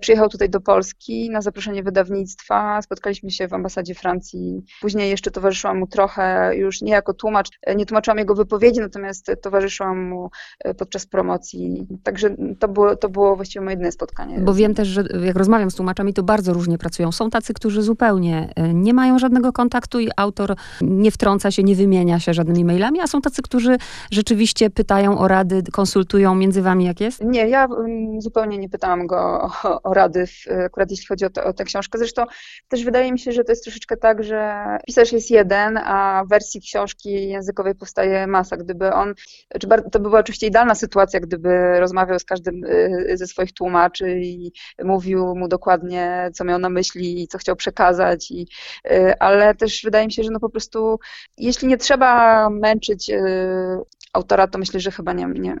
Przyjechał 0.00 0.28
tutaj 0.28 0.50
do 0.50 0.60
Polski 0.60 1.30
na 1.30 1.40
zaproszenie 1.40 1.82
wydawnictwa, 1.82 2.82
spotkaliśmy 2.82 3.30
się 3.30 3.48
w 3.48 3.54
ambasadzie 3.54 3.94
Francji 3.94 4.62
Później 4.80 5.10
jeszcze 5.10 5.30
towarzyszyłam 5.30 5.78
mu 5.78 5.86
trochę, 5.86 6.56
już 6.56 6.82
nie 6.82 6.92
jako 6.92 7.14
tłumacz, 7.14 7.48
nie 7.76 7.86
tłumaczyłam 7.86 8.18
jego 8.18 8.34
wypowiedzi, 8.34 8.80
natomiast 8.80 9.32
towarzyszyłam 9.42 10.08
mu 10.08 10.30
e, 10.64 10.74
podczas 10.74 11.06
promocji. 11.06 11.86
Także 12.02 12.36
to 12.58 12.68
było, 12.68 12.96
to 12.96 13.08
było 13.08 13.36
właściwie 13.36 13.64
moje 13.64 13.72
jedyne 13.74 13.92
spotkanie. 13.92 14.38
Bo 14.40 14.54
wiem 14.54 14.74
też, 14.74 14.88
że 14.88 15.04
jak 15.24 15.36
rozmawiam 15.36 15.70
z 15.70 15.74
tłumaczami, 15.74 16.14
to 16.14 16.22
bardzo 16.22 16.52
różnie 16.52 16.78
pracują. 16.78 17.12
Są 17.12 17.30
tacy, 17.30 17.54
którzy 17.54 17.82
zupełnie 17.82 18.52
e, 18.56 18.74
nie 18.74 18.94
mają 18.94 19.18
żadnego 19.18 19.52
kontaktu 19.52 20.00
i 20.00 20.08
autor 20.16 20.54
nie 20.80 21.10
wtrąca 21.10 21.50
się, 21.50 21.62
nie 21.62 21.74
wymienia 21.74 22.20
się 22.20 22.34
żadnymi 22.34 22.64
mailami, 22.64 23.00
a 23.00 23.06
są 23.06 23.20
tacy, 23.20 23.42
którzy 23.52 23.76
rzeczywiście 24.10 24.70
pytają 24.70 25.18
o 25.18 25.28
rady, 25.28 25.62
konsultują 25.72 26.34
między 26.34 26.62
wami, 26.62 26.84
jak 26.84 27.00
jest? 27.00 27.24
Nie, 27.24 27.48
ja 27.48 27.64
mm, 27.64 28.20
zupełnie 28.20 28.58
nie 28.58 28.68
pytałam 28.68 29.06
go 29.06 29.16
o, 29.64 29.82
o 29.82 29.94
rady, 29.94 30.24
akurat 30.66 30.90
jeśli 30.90 31.06
chodzi 31.06 31.24
o, 31.24 31.30
to, 31.30 31.44
o 31.44 31.52
tę 31.52 31.64
książkę. 31.64 31.98
Zresztą 31.98 32.24
też 32.68 32.84
wydaje 32.84 33.12
mi 33.12 33.18
się, 33.18 33.32
że 33.32 33.44
to 33.44 33.52
jest 33.52 33.64
troszeczkę 33.64 33.96
tak, 33.96 34.24
że 34.24 34.66
pisarz 34.86 35.12
jest 35.12 35.30
jeden, 35.30 35.78
a 35.78 36.24
wersji 36.30 36.60
książki 36.60 37.28
językowej 37.28 37.74
powstaje 37.74 38.26
masa. 38.26 38.56
Gdyby 38.56 38.92
on, 38.92 39.14
znaczy 39.50 39.90
to 39.92 40.00
by 40.00 40.08
była 40.08 40.20
oczywiście 40.20 40.46
idealna 40.46 40.74
sytuacja, 40.74 41.20
gdyby 41.20 41.80
rozmawiał 41.80 42.18
z 42.18 42.24
każdym 42.24 42.64
y, 42.64 43.16
ze 43.16 43.26
swoich 43.26 43.52
tłumaczy 43.52 44.20
i 44.20 44.52
mówił 44.84 45.36
mu 45.36 45.48
dokładnie, 45.48 46.30
co 46.34 46.44
miał 46.44 46.58
na 46.58 46.68
myśli 46.68 47.22
i 47.22 47.28
co 47.28 47.38
chciał 47.38 47.56
przekazać, 47.56 48.30
i, 48.30 48.46
y, 48.90 49.18
ale 49.18 49.54
też 49.54 49.82
wydaje 49.84 50.06
mi 50.06 50.12
się, 50.12 50.22
że 50.22 50.30
no 50.30 50.40
po 50.40 50.50
prostu, 50.50 50.98
jeśli 51.36 51.68
nie 51.68 51.76
trzeba 51.76 52.50
męczyć 52.50 53.10
y, 53.42 53.86
autora, 54.12 54.46
to 54.46 54.58
myślę, 54.58 54.80
że 54.80 54.90
chyba 54.90 55.12
nie, 55.12 55.26
nie, 55.26 55.56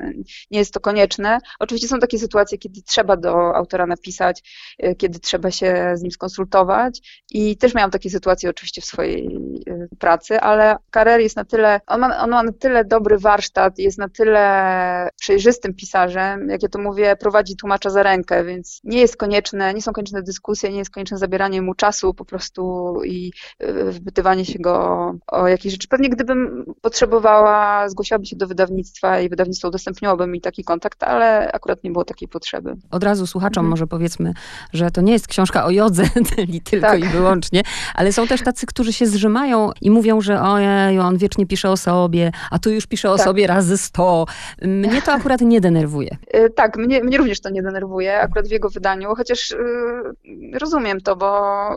nie 0.50 0.58
jest 0.58 0.74
to 0.74 0.80
konieczne. 0.80 1.38
Oczywiście 1.58 1.88
są 1.88 1.98
takie 1.98 2.18
sytuacje, 2.18 2.58
kiedy 2.58 2.82
trzeba 2.82 3.16
do 3.16 3.56
autora 3.56 3.86
napisać, 3.86 4.42
y, 4.84 4.94
kiedy 4.94 5.18
trzeba 5.18 5.50
się 5.50 5.92
z 5.94 6.02
nim 6.02 6.10
skonsultować 6.10 7.22
i 7.30 7.56
też 7.56 7.74
miałam 7.74 7.90
takie 7.90 8.10
sytuacje 8.10 8.50
oczywiście 8.50 8.80
w 8.80 8.84
swojej 8.84 9.26
y, 9.68 9.88
pracy, 9.98 10.40
ale 10.40 10.76
Karer 10.90 11.20
jest 11.20 11.36
na 11.36 11.44
tyle, 11.44 11.80
on 11.86 12.00
ma, 12.00 12.18
on 12.18 12.30
ma 12.30 12.42
na 12.42 12.52
tyle 12.52 12.84
dobry 12.84 13.18
warsztat, 13.18 13.78
jest 13.78 13.98
na 13.98 14.08
tyle 14.08 15.08
przejrzystym 15.20 15.74
pisarzem, 15.74 16.48
jak 16.48 16.62
ja 16.62 16.68
to 16.68 16.78
mówię, 16.78 17.16
prowadzi 17.16 17.56
tłumacza 17.56 17.90
za 17.90 18.02
rękę, 18.02 18.44
więc 18.44 18.80
nie 18.84 19.00
jest 19.00 19.16
konieczne, 19.16 19.74
nie 19.74 19.82
są 19.82 19.92
konieczne 19.92 20.22
dyskusje, 20.22 20.70
nie 20.70 20.78
jest 20.78 20.90
konieczne 20.90 21.18
zabieranie 21.18 21.62
mu 21.62 21.74
czasu 21.74 22.14
po 22.14 22.24
prostu 22.24 22.94
i 23.04 23.32
y, 23.62 23.92
wpytywanie 23.92 24.44
się 24.44 24.58
go 24.58 25.14
o 25.26 25.48
jakieś 25.48 25.72
rzeczy. 25.72 25.88
Pewnie 25.88 26.08
gdybym 26.08 26.64
potrzebowała, 26.82 27.88
zgłosiłaby 27.88 28.26
się 28.26 28.36
do 28.36 28.41
wydawnictwa 28.46 29.20
i 29.20 29.28
wydawnictwo 29.28 29.68
udostępniłoby 29.68 30.26
mi 30.26 30.40
taki 30.40 30.64
kontakt, 30.64 31.02
ale 31.02 31.52
akurat 31.52 31.84
nie 31.84 31.90
było 31.90 32.04
takiej 32.04 32.28
potrzeby. 32.28 32.76
Od 32.90 33.04
razu 33.04 33.26
słuchaczom 33.26 33.60
mhm. 33.60 33.70
może 33.70 33.86
powiedzmy, 33.86 34.32
że 34.72 34.90
to 34.90 35.00
nie 35.00 35.12
jest 35.12 35.28
książka 35.28 35.64
o 35.64 35.70
jodze 35.70 36.04
tylko 36.70 36.86
tak. 36.86 37.00
i 37.00 37.08
wyłącznie, 37.08 37.62
ale 37.94 38.12
są 38.12 38.26
też 38.26 38.42
tacy, 38.42 38.66
którzy 38.66 38.92
się 38.92 39.06
zrzymają 39.06 39.70
i 39.80 39.90
mówią, 39.90 40.20
że 40.20 40.42
ojej, 40.42 40.98
on 40.98 41.16
wiecznie 41.16 41.46
pisze 41.46 41.70
o 41.70 41.76
sobie, 41.76 42.32
a 42.50 42.58
tu 42.58 42.70
już 42.70 42.86
pisze 42.86 43.10
o 43.10 43.16
tak. 43.16 43.24
sobie 43.24 43.46
razy 43.46 43.78
sto. 43.78 44.26
Mnie 44.62 45.02
to 45.02 45.12
akurat 45.12 45.40
nie 45.40 45.60
denerwuje. 45.60 46.16
Y, 46.34 46.50
tak, 46.50 46.76
mnie, 46.76 47.04
mnie 47.04 47.18
również 47.18 47.40
to 47.40 47.50
nie 47.50 47.62
denerwuje, 47.62 48.20
akurat 48.20 48.48
w 48.48 48.50
jego 48.50 48.70
wydaniu, 48.70 49.14
chociaż 49.14 49.50
yy, 49.50 50.58
rozumiem 50.58 51.00
to, 51.00 51.16
bo 51.16 51.28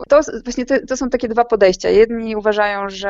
to 0.08 0.20
właśnie 0.44 0.66
to, 0.66 0.74
to, 0.88 0.96
są 0.96 1.10
takie 1.10 1.28
dwa 1.28 1.44
podejścia. 1.44 1.88
Jedni 1.88 2.36
uważają, 2.36 2.88
że 2.88 3.08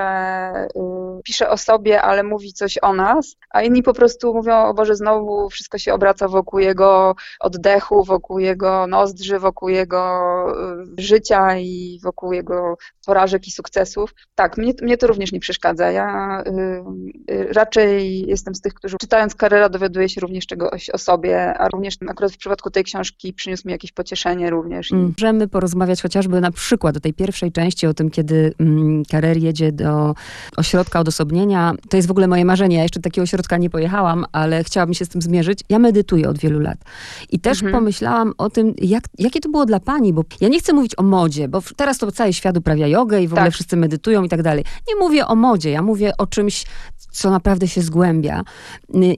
yy, 0.75 0.82
pisze 1.25 1.50
o 1.50 1.56
sobie, 1.56 2.02
ale 2.02 2.22
mówi 2.22 2.52
coś 2.52 2.78
o 2.82 2.94
nas, 2.94 3.36
a 3.50 3.62
inni 3.62 3.82
po 3.82 3.92
prostu 3.92 4.34
mówią, 4.34 4.56
o 4.56 4.74
Boże, 4.74 4.96
znowu 4.96 5.50
wszystko 5.50 5.78
się 5.78 5.94
obraca 5.94 6.28
wokół 6.28 6.58
jego 6.58 7.14
oddechu, 7.40 8.04
wokół 8.04 8.38
jego 8.38 8.86
nozdrzy, 8.86 9.38
wokół 9.38 9.68
jego 9.68 10.44
yy, 10.86 11.02
życia 11.02 11.58
i 11.58 12.00
wokół 12.02 12.32
jego 12.32 12.76
porażek 13.06 13.48
i 13.48 13.50
sukcesów. 13.50 14.14
Tak, 14.34 14.56
mnie, 14.56 14.72
mnie 14.82 14.96
to 14.96 15.06
również 15.06 15.32
nie 15.32 15.40
przeszkadza. 15.40 15.90
Ja 15.90 16.42
yy, 17.28 17.52
raczej 17.52 18.20
jestem 18.26 18.54
z 18.54 18.60
tych, 18.60 18.74
którzy 18.74 18.96
czytając 19.00 19.34
Karera 19.34 19.68
dowiaduje 19.68 20.08
się 20.08 20.20
również 20.20 20.46
czegoś 20.46 20.90
o 20.90 20.98
sobie, 20.98 21.54
a 21.58 21.68
również 21.68 21.94
akurat 22.08 22.32
w 22.32 22.36
przypadku 22.36 22.70
tej 22.70 22.84
książki 22.84 23.32
przyniósł 23.32 23.68
mi 23.68 23.72
jakieś 23.72 23.92
pocieszenie 23.92 24.50
również. 24.50 24.92
Mm. 24.92 25.14
Możemy 25.18 25.48
porozmawiać 25.48 26.02
chociażby 26.02 26.40
na 26.40 26.50
przykład 26.50 26.96
o 26.96 27.00
tej 27.00 27.14
pierwszej 27.14 27.52
części, 27.52 27.86
o 27.86 27.94
tym, 27.94 28.10
kiedy 28.10 28.54
mm, 28.60 29.02
Karer 29.10 29.36
jedzie 29.36 29.72
do 29.72 30.14
ośrodka 30.56 31.00
odosobnienia. 31.00 31.74
To 31.90 31.96
jest 31.96 32.08
w 32.08 32.10
ogóle 32.10 32.28
moje 32.28 32.44
marzenie. 32.44 32.76
Ja 32.76 32.82
jeszcze 32.82 33.00
takiego 33.00 33.26
ośrodka 33.37 33.57
nie 33.57 33.71
pojechałam, 33.71 34.25
ale 34.33 34.64
chciałabym 34.64 34.95
się 34.95 35.05
z 35.05 35.09
tym 35.09 35.23
zmierzyć. 35.23 35.61
Ja 35.69 35.78
medytuję 35.78 36.28
od 36.28 36.38
wielu 36.38 36.61
lat. 36.61 36.78
I 37.31 37.40
też 37.40 37.59
mhm. 37.59 37.73
pomyślałam 37.73 38.33
o 38.38 38.50
tym, 38.50 38.75
jak, 38.78 39.05
jakie 39.19 39.40
to 39.40 39.49
było 39.49 39.66
dla 39.66 39.81
pani, 39.81 40.12
bo 40.12 40.25
ja 40.40 40.49
nie 40.49 40.59
chcę 40.59 40.73
mówić 40.73 40.93
o 40.97 41.02
modzie, 41.02 41.49
bo 41.49 41.62
teraz 41.76 41.99
to 41.99 42.12
cały 42.12 42.33
świat 42.33 42.57
uprawia 42.57 42.87
jogę 42.87 43.23
i 43.23 43.26
w 43.26 43.31
tak. 43.31 43.38
ogóle 43.38 43.50
wszyscy 43.50 43.76
medytują 43.76 44.23
i 44.23 44.28
tak 44.28 44.43
dalej. 44.43 44.64
Nie 44.88 44.97
mówię 44.97 45.26
o 45.26 45.35
modzie, 45.35 45.71
ja 45.71 45.83
mówię 45.83 46.12
o 46.19 46.26
czymś, 46.26 46.64
co 47.11 47.31
naprawdę 47.31 47.69
się 47.69 47.83
zgłębia. 47.83 48.43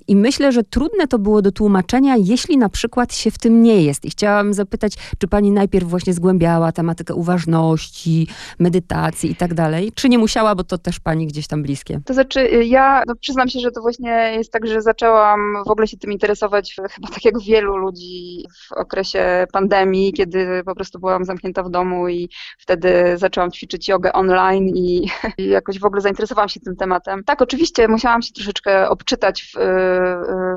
I 0.09 0.17
myślę, 0.17 0.53
że 0.53 0.65
trudne 0.65 1.07
to 1.07 1.19
było 1.19 1.43
do 1.43 1.53
tłumaczenia, 1.53 2.17
jeśli 2.17 2.59
na 2.59 2.69
przykład 2.69 3.15
się 3.15 3.31
w 3.31 3.39
tym 3.39 3.63
nie 3.63 3.83
jest. 3.83 4.05
I 4.05 4.11
chciałam 4.11 4.55
zapytać, 4.55 4.93
czy 5.19 5.29
pani 5.29 5.51
najpierw 5.51 5.89
właśnie 5.89 6.13
zgłębiała 6.13 6.73
tematykę 6.73 7.15
uważności, 7.15 8.27
medytacji 8.59 9.31
i 9.31 9.37
tak 9.37 9.55
dalej, 9.55 9.93
czy 9.95 10.09
nie 10.09 10.19
musiała, 10.19 10.55
bo 10.55 10.65
to 10.65 10.79
też 10.79 11.01
pani 11.01 11.27
gdzieś 11.27 11.47
tam 11.47 11.63
bliskie? 11.63 12.01
To 12.05 12.15
znaczy, 12.15 12.41
y, 12.41 12.65
ja 12.65 13.03
no, 13.07 13.15
przyznam 13.21 13.49
się, 13.49 13.61
że 13.61 13.71
to 13.71 13.81
właśnie 13.81 14.08
jest 14.09 14.53
tak, 14.53 14.67
że 14.67 14.83
zaczęłam 14.83 15.65
w 15.67 15.71
ogóle 15.71 15.87
się 15.87 15.97
tym 15.97 16.13
interesować, 16.13 16.77
chyba 16.95 17.09
tak 17.09 17.25
jak 17.25 17.41
wielu 17.41 17.77
ludzi 17.77 18.45
w 18.69 18.73
okresie 18.73 19.47
pandemii, 19.53 20.13
kiedy 20.13 20.63
po 20.65 20.75
prostu 20.75 20.99
byłam 20.99 21.25
zamknięta 21.25 21.63
w 21.63 21.71
domu 21.71 22.09
i 22.09 22.29
wtedy 22.59 23.17
zaczęłam 23.17 23.51
ćwiczyć 23.51 23.89
jogę 23.89 24.13
online 24.13 24.69
i, 24.69 25.11
i 25.39 25.49
jakoś 25.49 25.79
w 25.79 25.85
ogóle 25.85 26.01
zainteresowałam 26.01 26.49
się 26.49 26.61
tym 26.61 26.77
tematem. 26.77 27.25
Tak, 27.25 27.43
oczywiście 27.43 27.89
musiałam 27.89 28.23
się 28.23 28.33
troszeczkę 28.33 28.89
obczytać 28.89 29.43
w, 29.43 29.59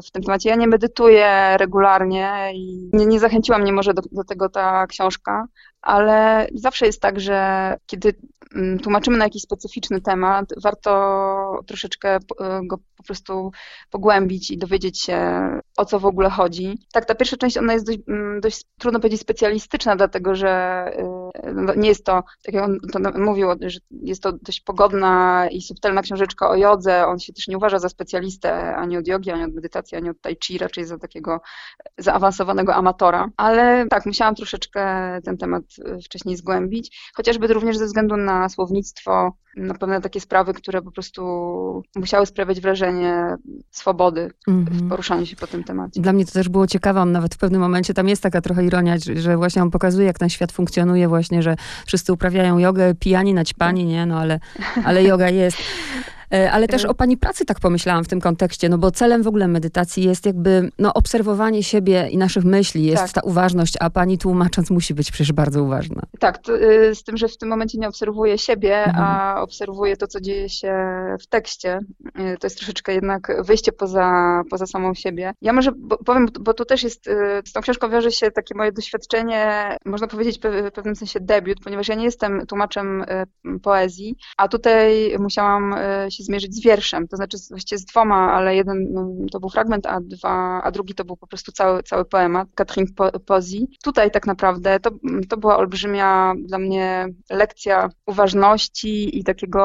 w 0.07 0.11
tym 0.11 0.23
temacie. 0.23 0.49
Ja 0.49 0.55
nie 0.55 0.67
medytuję 0.67 1.57
regularnie 1.57 2.51
i 2.53 2.89
nie, 2.93 3.05
nie 3.05 3.19
zachęciła 3.19 3.57
mnie 3.57 3.73
może 3.73 3.93
do, 3.93 4.01
do 4.11 4.23
tego 4.23 4.49
ta 4.49 4.87
książka, 4.87 5.45
ale 5.81 6.47
zawsze 6.53 6.85
jest 6.85 7.01
tak, 7.01 7.19
że 7.19 7.73
kiedy 7.85 8.13
mm, 8.55 8.79
tłumaczymy 8.79 9.17
na 9.17 9.25
jakiś 9.25 9.41
specyficzny 9.41 10.01
temat, 10.01 10.45
warto 10.63 11.59
troszeczkę 11.67 12.19
go 12.63 12.77
po 12.97 13.03
prostu 13.03 13.51
pogłębić 13.89 14.51
i 14.51 14.57
dowiedzieć 14.57 15.01
się, 15.01 15.41
o 15.77 15.85
co 15.85 15.99
w 15.99 16.05
ogóle 16.05 16.29
chodzi. 16.29 16.77
Tak, 16.93 17.05
ta 17.05 17.15
pierwsza 17.15 17.37
część, 17.37 17.57
ona 17.57 17.73
jest 17.73 17.85
dość, 17.85 17.99
mm, 18.07 18.41
dość 18.41 18.63
trudno 18.79 18.99
powiedzieć 18.99 19.21
specjalistyczna, 19.21 19.95
dlatego 19.95 20.35
że 20.35 20.85
y, 21.47 21.53
no, 21.53 21.73
nie 21.75 21.89
jest 21.89 22.05
to, 22.05 22.23
tak 22.43 22.55
jak 22.55 22.63
on 22.63 22.79
to 22.93 23.19
mówił, 23.19 23.47
że 23.61 23.79
jest 23.91 24.23
to 24.23 24.31
dość 24.31 24.61
pogodna 24.61 25.47
i 25.51 25.61
subtelna 25.61 26.01
książeczka 26.01 26.49
o 26.49 26.55
jodze. 26.55 27.07
On 27.07 27.19
się 27.19 27.33
też 27.33 27.47
nie 27.47 27.57
uważa 27.57 27.79
za 27.79 27.89
specjalistę 27.89 28.75
ani 28.75 28.97
od 28.97 29.07
jogi, 29.07 29.31
ani 29.31 29.43
od 29.43 29.53
medytacji, 29.53 29.97
ani 29.97 30.09
od 30.09 30.21
tai 30.21 30.37
chi, 30.43 30.57
raczej 30.57 30.85
za 30.85 30.97
takiego 30.97 31.41
zaawansowanego 31.97 32.75
amatora. 32.75 33.29
Ale 33.37 33.85
tak, 33.89 34.05
musiałam 34.05 34.35
troszeczkę 34.35 34.81
ten 35.25 35.37
temat 35.37 35.63
y, 35.79 36.01
wcześniej 36.01 36.37
zgłębić, 36.37 37.11
chociażby 37.15 37.47
również 37.47 37.77
ze 37.77 37.85
względu 37.85 38.17
na 38.17 38.49
słownictwo, 38.49 39.33
na 39.57 39.73
pewne 39.73 40.01
takie 40.01 40.19
sprawy, 40.19 40.53
które 40.53 40.81
po 40.81 40.91
prostu 40.91 41.21
musiały 41.95 42.25
sprawiać 42.25 42.61
wrażenie 42.61 43.35
swobody 43.71 44.31
mm 44.47 44.65
-hmm. 44.65 44.69
w 44.69 44.71
mhm. 44.71 44.89
poruszaniu 44.89 45.25
się 45.25 45.35
po 45.35 45.47
tym 45.47 45.60
temacie. 45.63 46.01
Dla 46.01 46.13
mnie 46.13 46.25
to 46.25 46.31
też 46.31 46.49
było 46.49 46.67
ciekawe, 46.67 47.05
nawet 47.05 47.35
w 47.35 47.37
pewnym 47.37 47.61
momencie, 47.61 47.93
tam 47.93 48.07
jest 48.07 48.23
taka 48.23 48.41
trochę 48.41 48.65
ironia, 48.65 48.95
że 49.15 49.37
właśnie 49.37 49.61
on 49.61 49.71
pokazuje, 49.71 50.07
jak 50.07 50.19
ten 50.19 50.29
świat 50.29 50.51
funkcjonuje 50.51 51.07
właśnie, 51.07 51.43
że 51.43 51.55
wszyscy 51.85 52.13
uprawiają 52.13 52.57
jogę, 52.57 52.95
pijani, 52.95 53.33
naćpani, 53.33 53.85
nie, 53.85 54.05
no 54.05 54.19
ale, 54.19 54.39
ale 54.85 55.03
yoga 55.11 55.29
jest. 55.29 55.57
E, 56.33 56.51
ale 56.51 56.67
też 56.67 56.85
o 56.85 56.93
pani 56.93 57.17
pracy 57.17 57.45
tak 57.45 57.59
pomyślałam 57.59 58.03
w 58.03 58.07
tym 58.07 58.21
kontekście, 58.21 58.69
no 58.69 58.77
bo 58.77 58.91
celem 58.91 59.23
w 59.23 59.27
ogóle 59.27 59.47
medytacji 59.47 60.03
jest 60.03 60.25
jakby 60.25 60.71
no, 60.79 60.93
obserwowanie 60.93 61.63
siebie 61.63 62.07
i 62.11 62.17
naszych 62.17 62.43
myśli, 62.43 62.85
jest 62.85 63.03
tak. 63.03 63.11
ta 63.11 63.21
uważność, 63.21 63.73
a 63.79 63.89
pani 63.89 64.17
tłumacząc 64.17 64.69
musi 64.69 64.93
być 64.93 65.11
przecież 65.11 65.33
bardzo 65.33 65.63
uważna. 65.63 66.01
Tak, 66.19 66.37
to, 66.37 66.57
y, 66.57 66.95
z 66.95 67.03
tym, 67.03 67.17
że 67.17 67.27
w 67.27 67.37
tym 67.37 67.49
momencie 67.49 67.77
nie 67.77 67.87
obserwuję 67.87 68.37
siebie, 68.37 68.83
mhm. 68.83 69.05
a 69.05 69.41
obserwuję 69.41 69.97
to, 69.97 70.07
co 70.07 70.21
dzieje 70.21 70.49
się 70.49 70.75
w 71.21 71.27
tekście. 71.27 71.79
Y, 72.19 72.37
to 72.39 72.47
jest 72.47 72.57
troszeczkę 72.57 72.93
jednak 72.93 73.43
wyjście 73.45 73.71
poza, 73.71 74.41
poza 74.49 74.65
samą 74.65 74.93
siebie. 74.93 75.33
Ja 75.41 75.53
może 75.53 75.71
powiem, 76.05 76.27
bo 76.39 76.53
tu 76.53 76.65
też 76.65 76.83
jest, 76.83 77.07
y, 77.07 77.41
z 77.45 77.51
tą 77.51 77.61
książką 77.61 77.89
wiąże 77.89 78.11
się 78.11 78.31
takie 78.31 78.55
moje 78.55 78.71
doświadczenie, 78.71 79.77
można 79.85 80.07
powiedzieć 80.07 80.39
w 80.39 80.71
pewnym 80.71 80.95
sensie 80.95 81.19
debiut, 81.19 81.57
ponieważ 81.63 81.87
ja 81.87 81.95
nie 81.95 82.05
jestem 82.05 82.45
tłumaczem 82.45 83.05
poezji, 83.63 84.15
a 84.37 84.47
tutaj 84.47 85.15
musiałam 85.19 85.75
się 86.09 86.20
się 86.21 86.25
zmierzyć 86.25 86.55
z 86.55 86.63
wierszem, 86.63 87.07
to 87.07 87.17
znaczy 87.17 87.37
właściwie 87.49 87.79
z 87.79 87.85
dwoma, 87.85 88.33
ale 88.33 88.55
jeden 88.55 88.87
no, 88.93 89.07
to 89.31 89.39
był 89.39 89.49
fragment, 89.49 89.85
a, 89.85 89.99
dwa, 90.01 90.61
a 90.63 90.71
drugi 90.71 90.93
to 90.93 91.05
był 91.05 91.17
po 91.17 91.27
prostu 91.27 91.51
cały, 91.51 91.83
cały 91.83 92.05
poemat 92.05 92.47
Katrin 92.55 92.85
Pozi. 93.25 93.67
Tutaj 93.83 94.11
tak 94.11 94.27
naprawdę 94.27 94.79
to, 94.79 94.91
to 95.29 95.37
była 95.37 95.57
olbrzymia 95.57 96.33
dla 96.45 96.59
mnie 96.59 97.07
lekcja 97.29 97.89
uważności 98.05 99.19
i 99.19 99.23
takiego 99.23 99.61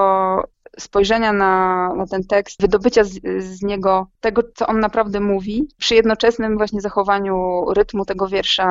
spojrzenia 0.78 1.32
na, 1.32 1.88
na 1.94 2.06
ten 2.06 2.24
tekst, 2.24 2.62
wydobycia 2.62 3.04
z, 3.04 3.20
z, 3.38 3.62
niego 3.62 4.06
tego, 4.20 4.42
co 4.54 4.66
on 4.66 4.80
naprawdę 4.80 5.20
mówi, 5.20 5.68
przy 5.78 5.94
jednoczesnym 5.94 6.56
właśnie 6.56 6.80
zachowaniu 6.80 7.64
rytmu 7.74 8.04
tego 8.04 8.28
wiersza, 8.28 8.66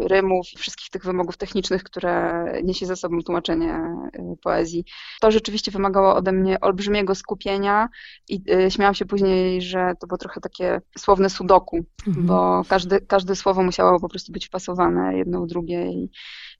rymów 0.00 0.46
i 0.54 0.58
wszystkich 0.58 0.90
tych 0.90 1.04
wymogów 1.04 1.36
technicznych, 1.36 1.82
które 1.82 2.44
niesie 2.64 2.86
ze 2.86 2.96
sobą 2.96 3.22
tłumaczenie 3.22 3.80
y, 4.14 4.36
poezji. 4.42 4.84
To 5.20 5.30
rzeczywiście 5.30 5.70
wymagało 5.70 6.14
ode 6.14 6.32
mnie 6.32 6.60
olbrzymiego 6.60 7.14
skupienia 7.14 7.88
i 8.28 8.42
y, 8.52 8.70
śmiałam 8.70 8.94
się 8.94 9.04
później, 9.04 9.62
że 9.62 9.92
to 10.00 10.06
było 10.06 10.18
trochę 10.18 10.40
takie 10.40 10.80
słowne 10.98 11.30
sudoku, 11.30 11.84
mhm. 12.06 12.26
bo 12.26 12.62
każde, 12.68 13.00
każde 13.00 13.36
słowo 13.36 13.62
musiało 13.62 14.00
po 14.00 14.08
prostu 14.08 14.32
być 14.32 14.46
wpasowane 14.46 15.18
jedno 15.18 15.42
w 15.42 15.46
drugie 15.46 15.86
i 15.86 16.10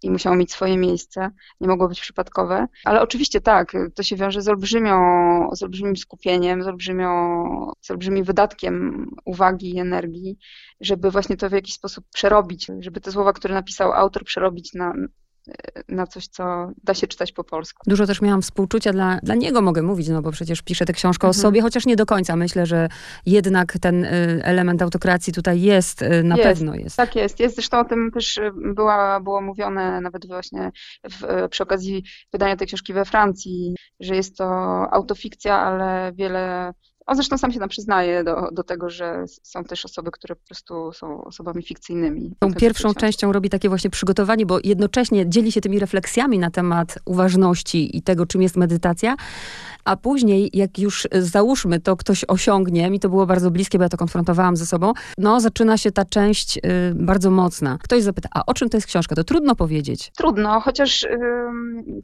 i 0.02 0.10
musiało 0.10 0.36
mieć 0.36 0.52
swoje 0.52 0.78
miejsce, 0.78 1.30
nie 1.60 1.68
mogło 1.68 1.88
być 1.88 2.00
przypadkowe. 2.00 2.66
Ale 2.84 3.00
oczywiście 3.00 3.40
tak, 3.40 3.72
to 3.94 4.02
się 4.02 4.16
wiąże 4.16 4.42
z, 4.42 4.48
olbrzymią, 4.88 5.56
z 5.56 5.62
olbrzymim 5.62 5.96
skupieniem, 5.96 6.62
z, 6.62 6.66
olbrzymią, 6.66 7.72
z 7.80 7.90
olbrzymim 7.90 8.24
wydatkiem 8.24 9.06
uwagi 9.24 9.76
i 9.76 9.78
energii, 9.78 10.38
żeby 10.80 11.10
właśnie 11.10 11.36
to 11.36 11.48
w 11.48 11.52
jakiś 11.52 11.74
sposób 11.74 12.04
przerobić, 12.14 12.66
żeby 12.80 13.00
te 13.00 13.12
słowa, 13.12 13.32
które 13.32 13.54
napisał 13.54 13.92
autor, 13.92 14.24
przerobić 14.24 14.74
na, 14.74 14.92
na 15.88 16.06
coś, 16.06 16.26
co 16.26 16.70
da 16.84 16.94
się 16.94 17.06
czytać 17.06 17.32
po 17.32 17.44
polsku. 17.44 17.82
Dużo 17.86 18.06
też 18.06 18.20
miałam 18.20 18.42
współczucia 18.42 18.92
dla, 18.92 19.18
dla 19.22 19.34
niego, 19.34 19.62
mogę 19.62 19.82
mówić, 19.82 20.08
no 20.08 20.22
bo 20.22 20.30
przecież 20.30 20.62
piszę 20.62 20.84
tę 20.84 20.92
książkę 20.92 21.26
mhm. 21.26 21.40
o 21.40 21.42
sobie, 21.42 21.62
chociaż 21.62 21.86
nie 21.86 21.96
do 21.96 22.06
końca. 22.06 22.36
Myślę, 22.36 22.66
że 22.66 22.88
jednak 23.26 23.78
ten 23.80 24.04
y, 24.04 24.40
element 24.44 24.82
autokracji 24.82 25.32
tutaj 25.32 25.60
jest, 25.60 26.02
y, 26.02 26.22
na 26.22 26.36
jest, 26.36 26.48
pewno 26.48 26.74
jest. 26.74 26.96
Tak 26.96 27.16
jest, 27.16 27.40
jest. 27.40 27.54
Zresztą 27.54 27.80
o 27.80 27.84
tym 27.84 28.10
też 28.14 28.36
y, 28.36 28.50
była, 28.74 29.20
było 29.20 29.40
mówione 29.40 30.00
nawet 30.00 30.26
właśnie 30.26 30.70
w, 31.10 31.48
przy 31.50 31.62
okazji 31.62 32.04
wydania 32.32 32.56
tej 32.56 32.66
książki 32.66 32.92
we 32.92 33.04
Francji, 33.04 33.74
że 34.00 34.16
jest 34.16 34.36
to 34.36 34.46
autofikcja, 34.92 35.60
ale 35.60 36.12
wiele 36.12 36.72
On 37.08 37.16
zresztą 37.16 37.38
sam 37.38 37.52
się 37.52 37.58
tam 37.58 37.68
przyznaje 37.68 38.24
do, 38.24 38.48
do 38.52 38.64
tego, 38.64 38.90
że 38.90 39.24
są 39.42 39.64
też 39.64 39.84
osoby, 39.84 40.10
które 40.10 40.36
po 40.36 40.46
prostu 40.46 40.92
są 40.92 41.24
osobami 41.24 41.62
fikcyjnymi. 41.62 42.34
Tą 42.38 42.54
pierwszą 42.54 42.94
częścią 42.94 43.32
robi 43.32 43.50
takie 43.50 43.68
właśnie 43.68 43.90
przygotowanie, 43.90 44.46
bo 44.46 44.58
jednocześnie 44.64 45.28
dzieli 45.28 45.52
się 45.52 45.60
tymi 45.60 45.78
refleksjami 45.78 46.38
na 46.38 46.50
temat 46.50 46.98
uważności 47.04 47.96
i 47.96 48.02
tego, 48.02 48.26
czym 48.26 48.42
jest 48.42 48.56
medytacja, 48.56 49.16
a 49.88 49.96
później, 49.96 50.50
jak 50.52 50.78
już 50.78 51.08
załóżmy 51.12 51.80
to 51.80 51.96
ktoś 51.96 52.24
osiągnie, 52.28 52.90
mi 52.90 53.00
to 53.00 53.08
było 53.08 53.26
bardzo 53.26 53.50
bliskie, 53.50 53.78
bo 53.78 53.84
ja 53.84 53.88
to 53.88 53.96
konfrontowałam 53.96 54.56
ze 54.56 54.66
sobą, 54.66 54.92
no 55.18 55.40
zaczyna 55.40 55.78
się 55.78 55.92
ta 55.92 56.04
część 56.04 56.56
y, 56.56 56.60
bardzo 56.94 57.30
mocna. 57.30 57.78
Ktoś 57.82 58.02
zapyta, 58.02 58.28
a 58.34 58.42
o 58.46 58.54
czym 58.54 58.68
to 58.68 58.76
jest 58.76 58.86
książka? 58.86 59.14
To 59.14 59.24
trudno 59.24 59.54
powiedzieć. 59.54 60.10
Trudno, 60.16 60.60
chociaż 60.60 61.02
y, 61.02 61.18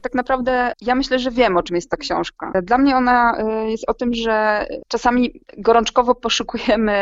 tak 0.01 0.13
naprawdę 0.15 0.73
ja 0.81 0.95
myślę, 0.95 1.19
że 1.19 1.31
wiem, 1.31 1.57
o 1.57 1.63
czym 1.63 1.75
jest 1.75 1.89
ta 1.89 1.97
książka. 1.97 2.51
Dla 2.63 2.77
mnie 2.77 2.97
ona 2.97 3.37
y, 3.39 3.71
jest 3.71 3.89
o 3.89 3.93
tym, 3.93 4.13
że 4.13 4.67
czasami 4.87 5.41
gorączkowo 5.57 6.15
poszukujemy 6.25 6.95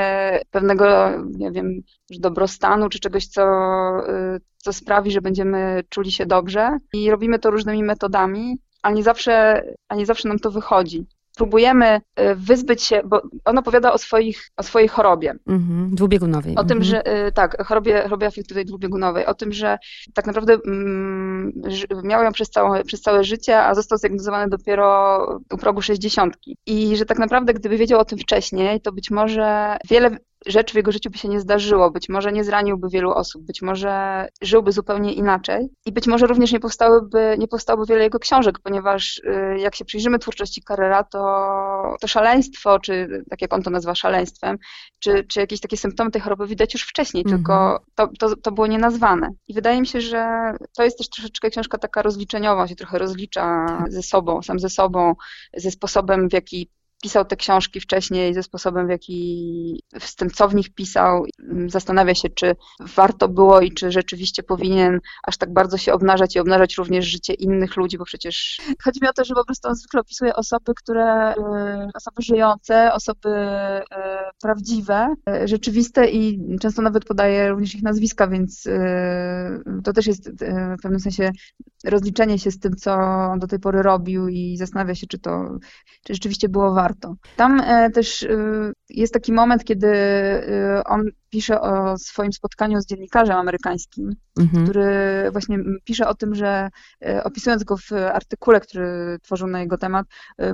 pewnego, 0.51 0.85
nie 1.37 1.51
wiem, 1.51 1.81
dobrostanu, 2.19 2.89
czy 2.89 2.99
czegoś, 2.99 3.27
co, 3.27 3.43
y, 4.09 4.39
co 4.57 4.73
sprawi, 4.73 5.11
że 5.11 5.21
będziemy 5.21 5.83
czuli 5.89 6.11
się 6.11 6.25
dobrze 6.25 6.77
i 6.93 7.11
robimy 7.11 7.39
to 7.39 7.51
różnymi 7.51 7.83
metodami, 7.83 8.57
a 8.83 8.91
nie 8.91 9.03
zawsze, 9.03 9.63
a 9.87 9.95
nie 9.95 10.05
zawsze 10.05 10.27
nam 10.27 10.39
to 10.39 10.51
wychodzi. 10.51 11.05
Próbujemy 11.37 12.01
y, 12.19 12.35
wyzbyć 12.35 12.83
się, 12.83 13.01
bo 13.05 13.21
on 13.45 13.57
opowiada 13.57 13.93
o, 13.93 13.97
swoich, 13.97 14.49
o 14.57 14.63
swojej 14.63 14.87
chorobie. 14.87 15.35
Mhm, 15.47 15.95
dwubiegunowej. 15.95 16.51
O 16.55 16.61
mhm. 16.61 16.67
tym, 16.67 16.83
że 16.83 17.27
y, 17.27 17.31
tak, 17.31 17.65
chorobie, 17.65 18.03
chorobie 18.03 18.27
afektowej 18.27 18.65
dwubiegunowej, 18.65 19.25
o 19.25 19.33
tym, 19.33 19.53
że 19.53 19.77
tak 20.13 20.27
naprawdę 20.27 20.57
mm, 20.65 21.51
miał 22.03 22.23
ją 22.23 22.31
przez 22.31 22.49
całe, 22.49 22.83
przez 22.83 23.01
całe 23.01 23.23
życie, 23.23 23.63
a 23.63 23.75
został 23.75 23.97
zdiagnozowany 23.97 24.49
dopiero 24.49 25.39
u 25.53 25.57
progu 25.57 25.81
60. 25.81 26.37
I 26.65 26.97
że 26.97 27.05
tak 27.05 27.19
naprawdę, 27.19 27.53
gdyby 27.53 27.77
wiedział 27.77 27.99
o 27.99 28.05
tym 28.05 28.19
wcześniej, 28.19 28.81
to 28.81 28.91
być 28.91 29.11
może 29.11 29.77
wiele 29.89 30.17
rzeczy 30.45 30.73
w 30.73 30.75
jego 30.75 30.91
życiu 30.91 31.09
by 31.09 31.17
się 31.17 31.27
nie 31.27 31.39
zdarzyło, 31.39 31.91
być 31.91 32.09
może 32.09 32.31
nie 32.31 32.43
zraniłby 32.43 32.89
wielu 32.89 33.11
osób, 33.11 33.45
być 33.45 33.61
może 33.61 34.27
żyłby 34.41 34.71
zupełnie 34.71 35.13
inaczej 35.13 35.69
i 35.85 35.91
być 35.91 36.07
może 36.07 36.27
również 36.27 36.51
nie 36.51 36.59
powstałyby, 36.59 37.35
nie 37.39 37.47
powstałoby 37.47 37.85
wiele 37.85 38.03
jego 38.03 38.19
książek, 38.19 38.59
ponieważ 38.59 39.17
y, 39.17 39.59
jak 39.59 39.75
się 39.75 39.85
przyjrzymy 39.85 40.19
twórczości 40.19 40.61
Carrera, 40.67 41.03
to, 41.03 41.95
to 42.01 42.07
szaleństwo, 42.07 42.79
czy 42.79 43.23
tak 43.29 43.41
jak 43.41 43.53
on 43.53 43.63
to 43.63 43.69
nazywa 43.69 43.95
szaleństwem, 43.95 44.57
czy, 44.99 45.23
czy 45.23 45.39
jakieś 45.39 45.59
takie 45.59 45.77
symptomy 45.77 46.11
tej 46.11 46.21
choroby 46.21 46.47
widać 46.47 46.73
już 46.73 46.83
wcześniej, 46.83 47.23
-hmm. 47.23 47.29
tylko 47.29 47.79
to, 47.95 48.09
to, 48.19 48.35
to 48.35 48.51
było 48.51 48.67
nienazwane. 48.67 49.29
I 49.47 49.53
wydaje 49.53 49.81
mi 49.81 49.87
się, 49.87 50.01
że 50.01 50.53
to 50.77 50.83
jest 50.83 50.97
też 50.97 51.09
troszeczkę 51.09 51.49
książka 51.49 51.77
taka 51.77 52.01
rozliczeniowa, 52.01 52.67
się 52.67 52.75
trochę 52.75 52.97
rozlicza 52.97 53.67
ze 53.89 54.03
sobą, 54.03 54.41
sam 54.41 54.59
ze 54.59 54.69
sobą, 54.69 55.15
ze 55.57 55.71
sposobem, 55.71 56.29
w 56.29 56.33
jaki 56.33 56.69
pisał 57.03 57.25
te 57.25 57.35
książki 57.35 57.79
wcześniej 57.79 58.33
ze 58.33 58.43
sposobem, 58.43 58.87
w 58.87 58.89
jaki 58.89 59.83
z 59.99 60.15
tym, 60.15 60.29
co 60.29 60.47
w 60.47 60.55
nich 60.55 60.73
pisał. 60.73 61.25
Zastanawia 61.67 62.15
się, 62.15 62.29
czy 62.29 62.55
warto 62.95 63.27
było 63.27 63.61
i 63.61 63.71
czy 63.71 63.91
rzeczywiście 63.91 64.43
powinien 64.43 64.99
aż 65.23 65.37
tak 65.37 65.53
bardzo 65.53 65.77
się 65.77 65.93
obnażać 65.93 66.35
i 66.35 66.39
obnażać 66.39 66.77
również 66.77 67.05
życie 67.05 67.33
innych 67.33 67.77
ludzi, 67.77 67.97
bo 67.97 68.05
przecież 68.05 68.61
chodzi 68.83 68.99
mi 69.01 69.09
o 69.09 69.13
to, 69.13 69.25
że 69.25 69.33
po 69.33 69.45
prostu 69.45 69.67
on 69.67 69.75
zwykle 69.75 70.01
opisuje 70.01 70.35
osoby, 70.35 70.73
które, 70.75 71.33
y, 71.33 71.37
osoby 71.95 72.21
żyjące, 72.21 72.93
osoby 72.93 73.29
y, 73.29 73.85
prawdziwe, 74.41 75.15
y, 75.43 75.47
rzeczywiste 75.47 76.09
i 76.09 76.39
często 76.59 76.81
nawet 76.81 77.05
podaje 77.05 77.49
również 77.49 77.75
ich 77.75 77.83
nazwiska, 77.83 78.27
więc 78.27 78.67
to 79.83 79.93
też 79.93 80.07
jest 80.07 80.29
w 80.77 80.81
pewnym 80.81 80.99
sensie 80.99 81.31
rozliczenie 81.85 82.39
się 82.39 82.51
z 82.51 82.59
tym, 82.59 82.75
co 82.75 82.93
on 83.31 83.39
do 83.39 83.47
tej 83.47 83.59
pory 83.59 83.81
robił 83.81 84.27
i 84.27 84.57
zastanawia 84.57 84.95
się, 84.95 85.07
czy 85.07 85.19
to 85.19 85.57
czy 86.03 86.13
rzeczywiście 86.13 86.49
było 86.49 86.73
warto. 86.73 86.92
Tam 87.35 87.61
e, 87.61 87.89
też 87.91 88.23
e, 88.23 88.37
jest 88.93 89.13
taki 89.13 89.33
moment, 89.33 89.63
kiedy 89.63 89.87
e, 89.87 90.83
on 90.85 91.03
pisze 91.29 91.61
o 91.61 91.97
swoim 91.97 92.33
spotkaniu 92.33 92.81
z 92.81 92.85
dziennikarzem 92.85 93.37
amerykańskim, 93.37 94.15
mhm. 94.39 94.63
który 94.63 94.89
właśnie 95.31 95.57
pisze 95.83 96.07
o 96.07 96.15
tym, 96.15 96.35
że 96.35 96.69
opisując 97.23 97.63
go 97.63 97.77
w 97.77 97.91
artykule, 97.91 98.59
który 98.59 99.17
tworzył 99.21 99.47
na 99.47 99.61
jego 99.61 99.77
temat, 99.77 100.05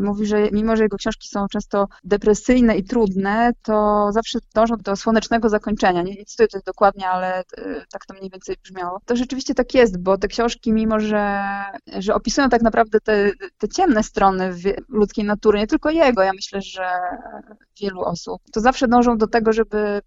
mówi, 0.01 0.25
że 0.25 0.51
mimo, 0.51 0.75
że 0.75 0.84
jego 0.84 0.98
książki 0.98 1.27
są 1.27 1.48
często 1.48 1.88
depresyjne 2.03 2.77
i 2.77 2.84
trudne, 2.84 3.51
to 3.62 4.08
zawsze 4.12 4.39
dążą 4.55 4.75
do 4.77 4.96
słonecznego 4.96 5.50
zakończenia. 5.50 6.01
Nie, 6.01 6.15
nie 6.15 6.25
cytuję 6.25 6.48
to 6.48 6.60
dokładnie, 6.65 7.10
ale 7.10 7.43
tak 7.91 8.05
to 8.05 8.13
mniej 8.13 8.29
więcej 8.29 8.55
brzmiało. 8.63 9.00
To 9.05 9.15
rzeczywiście 9.15 9.53
tak 9.53 9.74
jest, 9.74 10.01
bo 10.03 10.17
te 10.17 10.27
książki, 10.27 10.74
mimo 10.74 11.00
że, 11.00 11.39
że 12.00 12.15
opisują 12.15 12.50
tak 12.50 12.62
naprawdę 12.62 13.00
te, 13.00 13.31
te 13.58 13.67
ciemne 13.67 14.03
strony 14.03 14.55
ludzkiej 14.89 15.25
natury, 15.25 15.60
nie 15.60 15.67
tylko 15.67 15.89
jego, 15.89 16.22
ja 16.22 16.34
myślę, 16.34 16.62
że 16.62 16.89
wielu 17.81 18.01
osób, 18.01 18.28
to 18.51 18.62
zawsze 18.62 18.88
dążą 18.88 19.17
do 19.17 19.27
tego, 19.27 19.53
żeby 19.53 20.01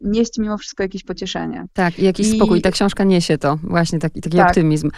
nieść 0.00 0.38
mimo 0.38 0.58
wszystko 0.58 0.82
jakieś 0.82 1.04
pocieszenie. 1.04 1.64
Tak, 1.72 1.98
i 1.98 2.04
jakiś 2.04 2.28
I... 2.28 2.36
spokój. 2.36 2.62
Ta 2.62 2.70
książka 2.70 3.04
niesie 3.04 3.38
to, 3.38 3.58
właśnie 3.62 3.98
taki, 3.98 4.20
taki 4.20 4.36
tak. 4.36 4.48
optymizm. 4.48 4.90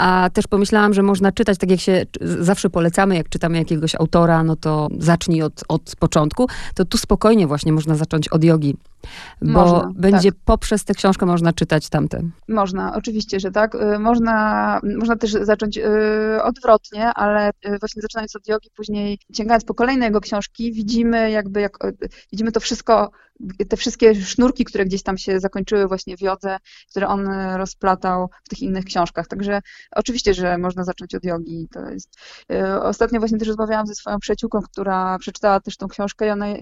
A 0.00 0.30
też 0.32 0.46
pomyślałam, 0.46 0.94
że 0.94 1.02
można 1.02 1.32
czytać, 1.32 1.58
tak 1.58 1.70
jak 1.70 1.80
się 1.80 2.06
zawsze 2.20 2.70
polecamy, 2.70 3.16
jak 3.16 3.28
czytamy 3.28 3.58
jakiegoś 3.58 3.94
autora, 3.94 4.44
no 4.44 4.56
to 4.56 4.88
zacznij 4.98 5.42
od, 5.42 5.64
od 5.68 5.96
początku, 5.98 6.46
to 6.74 6.84
tu 6.84 6.98
spokojnie 6.98 7.46
właśnie 7.46 7.72
można 7.72 7.94
zacząć 7.94 8.28
od 8.28 8.44
jogi. 8.44 8.76
Bo 9.42 9.52
można, 9.52 9.92
będzie 9.94 10.32
tak. 10.32 10.40
poprzez 10.44 10.84
tę 10.84 10.94
książkę 10.94 11.26
można 11.26 11.52
czytać 11.52 11.88
tamte. 11.88 12.22
Można, 12.48 12.94
oczywiście, 12.94 13.40
że 13.40 13.50
tak. 13.50 13.74
Y, 13.74 13.98
można, 13.98 14.80
można 14.98 15.16
też 15.16 15.32
zacząć 15.32 15.78
y, 15.78 15.82
odwrotnie, 16.42 17.06
ale 17.14 17.50
y, 17.50 17.78
właśnie 17.80 18.02
zaczynając 18.02 18.36
od 18.36 18.48
jogi, 18.48 18.70
później 18.76 19.18
sięgając 19.34 19.64
po 19.64 19.74
kolejne 19.74 20.06
jego 20.06 20.20
książki, 20.20 20.72
widzimy 20.72 21.30
jakby, 21.30 21.60
jak, 21.60 21.78
widzimy 22.32 22.52
to 22.52 22.60
wszystko, 22.60 23.10
te 23.68 23.76
wszystkie 23.76 24.14
sznurki, 24.14 24.64
które 24.64 24.84
gdzieś 24.84 25.02
tam 25.02 25.18
się 25.18 25.40
zakończyły 25.40 25.88
właśnie 25.88 26.16
w 26.16 26.20
jodze, 26.20 26.56
które 26.90 27.08
on 27.08 27.28
rozplatał 27.56 28.28
w 28.44 28.48
tych 28.48 28.62
innych 28.62 28.84
książkach. 28.84 29.26
Także 29.26 29.60
Oczywiście, 29.96 30.34
że 30.34 30.58
można 30.58 30.84
zacząć 30.84 31.14
od 31.14 31.24
jogi. 31.24 31.68
To 31.72 31.90
jest... 31.90 32.16
E, 32.52 32.82
ostatnio 32.82 33.20
właśnie 33.20 33.38
też 33.38 33.48
rozmawiałam 33.48 33.86
ze 33.86 33.94
swoją 33.94 34.18
przyjaciółką, 34.18 34.60
która 34.62 35.18
przeczytała 35.18 35.60
też 35.60 35.76
tą 35.76 35.88
książkę 35.88 36.26
i 36.26 36.30
ona 36.30 36.46
e, 36.46 36.56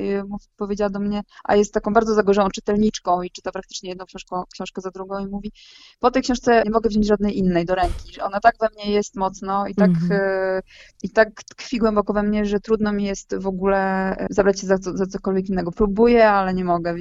powiedziała 0.57 0.91
do 0.91 1.01
mnie, 1.01 1.23
a 1.45 1.57
jest 1.57 1.75
taką 1.75 1.93
bardzo 1.93 2.15
zagorzałą 2.15 2.49
czytelniczką 2.49 3.23
i 3.23 3.31
czyta 3.31 3.53
praktycznie 3.53 3.91
jedną 3.91 4.05
książkę, 4.05 4.43
książkę 4.53 4.81
za 4.81 4.91
drugą 4.91 5.19
i 5.19 5.27
mówi, 5.27 5.53
po 6.01 6.11
tej 6.11 6.23
książce 6.23 6.63
nie 6.65 6.71
mogę 6.71 6.89
wziąć 6.89 7.07
żadnej 7.07 7.39
innej 7.39 7.65
do 7.65 7.75
ręki, 7.75 8.21
ona 8.21 8.41
tak 8.41 8.55
we 8.61 8.69
mnie 8.75 8.93
jest 8.93 9.17
mocno 9.17 9.67
i 9.67 9.75
tak, 9.75 9.91
mm 9.91 10.01
-hmm. 10.01 10.61
i 11.03 11.11
tak 11.11 11.29
tkwi 11.43 11.79
głęboko 11.79 12.13
we 12.13 12.23
mnie, 12.23 12.47
że 12.47 12.61
trudno 12.61 12.93
mi 12.93 13.05
jest 13.05 13.37
w 13.37 13.47
ogóle 13.47 14.17
zabrać 14.31 14.61
się 14.61 14.67
za, 14.67 14.77
za 14.81 15.07
cokolwiek 15.07 15.49
innego. 15.49 15.73
Próbuję, 15.73 16.31
ale 16.31 16.55
nie 16.55 16.65
mogę. 16.65 16.95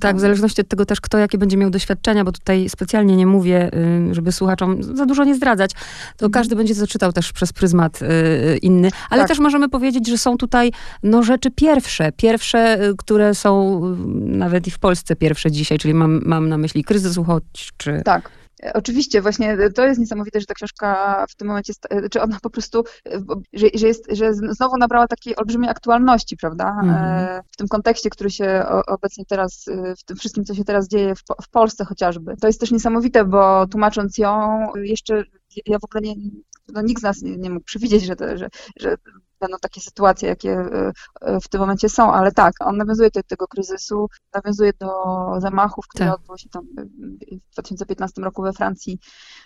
Tak, 0.00 0.16
w 0.16 0.20
zależności 0.20 0.60
od 0.60 0.68
tego 0.68 0.86
też, 0.86 1.00
kto 1.00 1.18
jakie 1.18 1.38
będzie 1.38 1.56
miał 1.56 1.70
doświadczenia, 1.70 2.24
bo 2.24 2.32
tutaj 2.32 2.68
specjalnie 2.68 3.16
nie 3.16 3.26
mówię, 3.26 3.70
żeby 4.10 4.32
słuchaczom 4.32 4.82
za 4.82 5.06
dużo 5.06 5.24
nie 5.24 5.34
zdradzać, 5.34 5.63
to 6.16 6.30
każdy 6.30 6.56
będzie 6.56 6.74
to 6.74 6.86
czytał 6.86 7.12
też 7.12 7.32
przez 7.32 7.52
pryzmat 7.52 8.02
y, 8.02 8.58
inny. 8.62 8.90
Ale 9.10 9.22
tak. 9.22 9.28
też 9.28 9.38
możemy 9.38 9.68
powiedzieć, 9.68 10.08
że 10.08 10.18
są 10.18 10.36
tutaj 10.36 10.72
no, 11.02 11.22
rzeczy 11.22 11.50
pierwsze. 11.50 12.12
Pierwsze, 12.12 12.84
y, 12.84 12.96
które 12.96 13.34
są 13.34 13.80
y, 13.84 13.96
nawet 14.36 14.66
i 14.66 14.70
w 14.70 14.78
Polsce 14.78 15.16
pierwsze 15.16 15.50
dzisiaj, 15.50 15.78
czyli 15.78 15.94
mam, 15.94 16.20
mam 16.24 16.48
na 16.48 16.58
myśli 16.58 16.84
kryzys 16.84 17.18
uchodźczy. 17.18 18.02
Tak. 18.04 18.43
Oczywiście, 18.74 19.22
właśnie 19.22 19.56
to 19.74 19.86
jest 19.86 20.00
niesamowite, 20.00 20.40
że 20.40 20.46
ta 20.46 20.54
książka 20.54 21.24
w 21.28 21.34
tym 21.34 21.48
momencie, 21.48 21.72
czy 22.10 22.22
ona 22.22 22.38
po 22.42 22.50
prostu, 22.50 22.84
że, 23.52 23.66
że, 23.74 23.86
jest, 23.86 24.04
że 24.12 24.34
znowu 24.34 24.76
nabrała 24.76 25.06
takiej 25.06 25.36
olbrzymiej 25.36 25.70
aktualności, 25.70 26.36
prawda? 26.36 26.76
Mhm. 26.82 27.42
W 27.52 27.56
tym 27.56 27.68
kontekście, 27.68 28.10
który 28.10 28.30
się 28.30 28.64
obecnie 28.86 29.24
teraz, 29.28 29.64
w 29.98 30.04
tym 30.04 30.16
wszystkim, 30.16 30.44
co 30.44 30.54
się 30.54 30.64
teraz 30.64 30.88
dzieje 30.88 31.14
w, 31.14 31.22
w 31.42 31.48
Polsce 31.48 31.84
chociażby. 31.84 32.36
To 32.40 32.46
jest 32.46 32.60
też 32.60 32.70
niesamowite, 32.70 33.24
bo 33.24 33.66
tłumacząc 33.66 34.18
ją, 34.18 34.58
jeszcze 34.76 35.24
ja 35.66 35.78
w 35.78 35.84
ogóle 35.84 36.00
nie, 36.00 36.14
no 36.68 36.82
nikt 36.82 37.00
z 37.00 37.04
nas 37.04 37.22
nie, 37.22 37.36
nie 37.36 37.50
mógł 37.50 37.64
przewidzieć, 37.64 38.04
że, 38.04 38.14
że, 38.36 38.48
że 38.80 38.96
będą 39.44 39.58
takie 39.58 39.80
sytuacje, 39.80 40.28
jakie 40.28 40.50
e, 40.52 40.92
e, 41.20 41.40
w 41.40 41.48
tym 41.48 41.60
momencie 41.60 41.88
są, 41.88 42.12
ale 42.12 42.32
tak, 42.32 42.52
on 42.60 42.76
nawiązuje 42.76 43.10
do 43.10 43.22
tego 43.22 43.46
kryzysu, 43.46 44.08
nawiązuje 44.34 44.72
do 44.80 44.88
zamachów, 45.38 45.84
które 45.88 46.06
tak. 46.06 46.14
odbyły 46.14 46.38
się 46.38 46.48
tam 46.48 46.66
w 47.50 47.52
2015 47.52 48.22
roku 48.22 48.42
we 48.42 48.52
Francji 48.52 48.98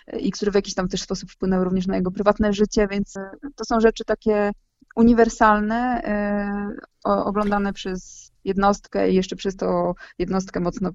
e, 0.07 0.19
i 0.19 0.31
które 0.31 0.51
w 0.51 0.55
jakiś 0.55 0.73
tam 0.73 0.87
też 0.87 1.01
sposób 1.01 1.31
wpłynęły 1.31 1.63
również 1.63 1.87
na 1.87 1.95
jego 1.95 2.11
prywatne 2.11 2.53
życie, 2.53 2.87
więc 2.87 3.13
to 3.55 3.65
są 3.65 3.79
rzeczy 3.79 4.05
takie 4.05 4.51
uniwersalne, 4.95 6.01
oglądane 7.03 7.73
przez 7.73 8.28
jednostkę 8.49 9.11
i 9.11 9.15
jeszcze 9.15 9.35
przez 9.35 9.55
to 9.55 9.93
jednostkę 10.19 10.59
mocno 10.59 10.89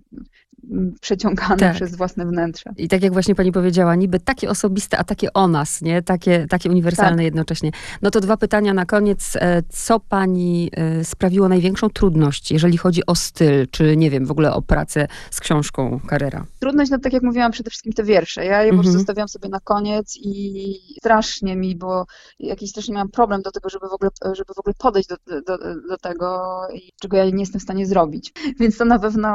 mm, 0.71 0.95
przeciągane 1.01 1.57
Tak. 1.57 1.75
przez 1.75 1.97
własne 1.97 2.27
wnętrze. 2.27 2.71
I 2.77 2.89
tak 2.89 3.03
jak 3.03 3.13
właśnie 3.13 3.35
pani 3.35 3.53
powiedziała, 3.53 3.95
niby 3.95 4.21
takie 4.21 4.51
osobiste, 4.51 4.99
a 4.99 5.05
takie 5.05 5.33
o 5.33 5.49
nas, 5.49 5.83
nie? 5.83 6.03
Takie, 6.03 6.47
takie 6.51 6.71
uniwersalne 6.71 7.17
Tak. 7.17 7.25
jednocześnie. 7.25 7.71
No 8.03 8.11
to 8.11 8.21
dwa 8.21 8.37
pytania 8.37 8.75
na 8.75 8.87
koniec. 8.87 9.37
E, 9.37 9.63
Co 9.69 10.01
pani 10.01 10.71
e, 10.77 11.05
sprawiło 11.05 11.49
największą 11.49 11.91
trudność, 11.91 12.51
jeżeli 12.53 12.77
chodzi 12.77 13.07
o 13.07 13.15
styl, 13.15 13.67
czy 13.71 13.97
nie 13.97 14.11
wiem, 14.11 14.27
w 14.27 14.31
ogóle 14.31 14.53
o 14.55 14.63
pracę 14.63 15.09
z 15.31 15.41
książką 15.41 16.01
Carrera? 16.11 16.47
Trudność, 16.61 16.91
no 16.91 16.99
tak 16.99 17.13
jak 17.13 17.23
mówiłam, 17.23 17.53
przede 17.53 17.71
wszystkim 17.71 17.93
te 17.93 18.05
wiersze. 18.05 18.45
Ja 18.45 18.63
je 18.63 18.71
po 18.73 18.79
prostu 18.83 18.99
Mhm. 18.99 19.29
sobie 19.29 19.49
na 19.51 19.61
koniec 19.61 20.17
i 20.17 20.75
strasznie 20.99 21.57
mi 21.57 21.77
było, 21.77 22.07
jakiś 22.39 22.71
strasznie 22.71 22.95
miałam 22.95 23.09
problem 23.09 23.43
do 23.43 23.51
tego, 23.51 23.69
żeby 23.69 23.89
w 23.89 23.93
ogóle, 23.93 24.11
żeby 24.33 24.55
w 24.57 24.59
ogóle 24.59 24.75
podejść 24.79 25.09
do, 25.09 25.17
do, 25.47 25.59
do 25.89 25.97
tego, 26.03 26.61
i 26.75 26.91
czego 27.01 27.17
ja 27.17 27.31
nie 27.31 27.44
jestem 27.45 27.61
w 27.61 27.63
stanie 27.63 27.87
zrobić. 27.87 28.33
Więc 28.61 28.79
to 28.79 28.85
na 28.85 28.99
pewno, 28.99 29.29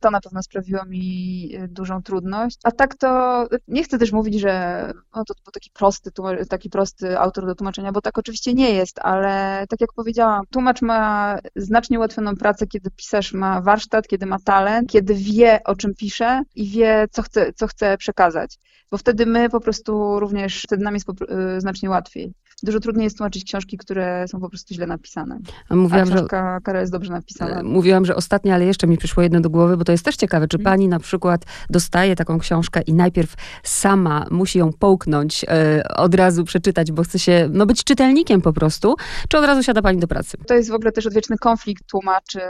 to 0.00 0.10
na 0.10 0.20
pewno 0.20 0.42
sprawiło 0.42 0.84
mi 0.84 1.50
dużą 1.68 2.02
trudność. 2.02 2.58
A 2.64 2.70
tak 2.70 2.94
to 2.94 3.46
nie 3.68 3.84
chcę 3.84 3.98
też 3.98 4.12
mówić, 4.12 4.40
że 4.40 4.84
no 5.16 5.24
to 5.24 5.34
był 5.44 5.52
taki 5.52 5.70
prosty, 5.70 6.10
taki 6.48 6.70
prosty 6.70 7.18
autor 7.18 7.46
do 7.46 7.54
tłumaczenia, 7.54 7.92
bo 7.92 8.00
tak 8.00 8.18
oczywiście 8.18 8.54
nie 8.54 8.70
jest, 8.74 8.98
ale 8.98 9.64
tak 9.68 9.80
jak 9.80 9.92
powiedziałam, 9.92 10.42
tłumacz 10.50 10.82
ma 10.82 11.38
znacznie 11.56 11.98
ułatwioną 11.98 12.36
pracę, 12.36 12.66
kiedy 12.66 12.90
pisarz 12.90 13.32
ma 13.32 13.60
warsztat, 13.60 14.08
kiedy 14.08 14.26
ma 14.26 14.38
talent, 14.44 14.90
kiedy 14.90 15.14
wie, 15.14 15.60
o 15.64 15.76
czym 15.76 15.94
pisze 15.94 16.42
i 16.54 16.70
wie, 16.70 17.06
co 17.10 17.22
chce, 17.22 17.52
co 17.52 17.66
chce 17.66 17.98
przekazać. 17.98 18.58
Bo 18.90 18.98
wtedy 18.98 19.26
my 19.26 19.50
po 19.50 19.60
prostu 19.60 20.20
również, 20.20 20.62
wtedy 20.62 20.84
nam 20.84 20.94
jest 20.94 21.08
y, 21.08 21.60
znacznie 21.60 21.90
łatwiej. 21.90 22.34
Dużo 22.62 22.80
trudniej 22.80 23.04
jest 23.04 23.16
tłumaczyć 23.16 23.44
książki, 23.44 23.76
które 23.78 24.28
są 24.28 24.40
po 24.40 24.48
prostu 24.48 24.74
źle 24.74 24.86
napisane. 24.86 25.38
A 25.68 25.72
A 25.72 25.76
Mówiłam, 25.76 26.06
że 26.06 26.14
książka 26.14 26.60
Kara 26.64 26.80
jest 26.80 26.92
dobrze 26.92 27.10
E, 27.12 27.16
napisana. 27.16 27.62
Mówiłam, 27.62 28.04
że 28.04 28.16
ostatnie, 28.16 28.54
ale 28.54 28.64
jeszcze 28.64 28.86
mi 28.86 28.98
przyszło 28.98 29.22
jedno 29.22 29.40
do 29.40 29.50
głowy, 29.50 29.76
bo 29.76 29.84
to 29.84 29.92
jest 29.92 30.04
też 30.04 30.16
ciekawe. 30.16 30.48
Czy 30.48 30.56
Mhm. 30.56 30.72
pani 30.74 30.88
na 30.88 30.98
przykład 31.00 31.44
dostaje 31.70 32.16
taką 32.16 32.38
książkę 32.38 32.80
i 32.82 32.94
najpierw 32.94 33.34
sama 33.62 34.26
musi 34.30 34.58
ją 34.58 34.72
połknąć, 34.72 35.44
e, 35.48 35.82
od 35.96 36.14
razu 36.14 36.44
przeczytać, 36.44 36.92
bo 36.92 37.02
chce 37.02 37.18
się 37.18 37.48
no, 37.52 37.66
być 37.66 37.84
czytelnikiem 37.84 38.40
po 38.42 38.52
prostu, 38.52 38.96
czy 39.28 39.38
od 39.38 39.44
razu 39.44 39.62
siada 39.62 39.82
pani 39.82 39.98
do 40.00 40.08
pracy? 40.08 40.36
To 40.46 40.54
jest 40.54 40.70
w 40.70 40.74
ogóle 40.74 40.92
też 40.92 41.06
odwieczny 41.06 41.36
konflikt 41.38 41.86
tłumaczy. 41.86 42.40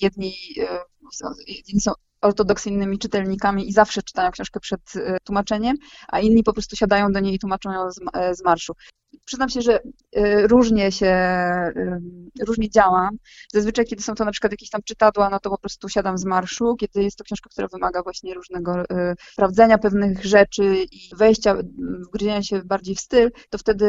Jedni, 0.00 0.32
y, 0.58 0.66
są- 1.12 1.34
jedni 1.48 1.80
są 1.80 1.92
ortodoksyjnymi 2.22 2.98
czytelnikami 2.98 3.68
i 3.68 3.72
zawsze 3.72 4.02
czytają 4.02 4.30
książkę 4.30 4.60
przed 4.60 4.96
y, 4.96 5.16
tłumaczeniem, 5.24 5.76
a 6.08 6.20
inni 6.20 6.42
po 6.42 6.52
prostu 6.52 6.76
siadają 6.76 7.12
do 7.12 7.20
niej 7.20 7.34
i 7.34 7.38
tłumaczą 7.38 7.72
ją 7.72 7.90
z, 7.90 8.00
z 8.38 8.44
marszu. 8.44 8.72
Przyznam 9.24 9.48
się, 9.48 9.62
że 9.62 9.80
y, 10.16 10.46
różnie 10.46 10.92
się, 10.92 11.16
różnie 12.46 12.70
działam. 12.70 13.16
Zazwyczaj, 13.52 13.84
kiedy 13.84 14.02
są 14.02 14.14
to 14.14 14.24
na 14.24 14.30
przykład 14.30 14.52
jakieś 14.52 14.70
tam 14.70 14.80
czytadła, 14.84 15.30
no 15.30 15.40
to 15.40 15.50
po 15.50 15.58
prostu 15.58 15.88
siadam 15.88 16.18
z 16.18 16.24
marszu. 16.24 16.76
Kiedy 16.76 17.02
jest 17.02 17.16
to 17.16 17.24
książka, 17.24 17.50
która 17.50 17.68
wymaga 17.68 18.02
właśnie 18.02 18.34
różnego 18.34 18.74
sprawdzenia 19.32 19.78
pewnych 19.78 20.24
rzeczy 20.24 20.84
i 20.92 21.10
wejścia, 21.16 21.56
wgryzienia 22.06 22.42
się 22.42 22.62
bardziej 22.64 22.94
w 22.94 23.00
styl, 23.00 23.30
to 23.50 23.58
wtedy 23.58 23.86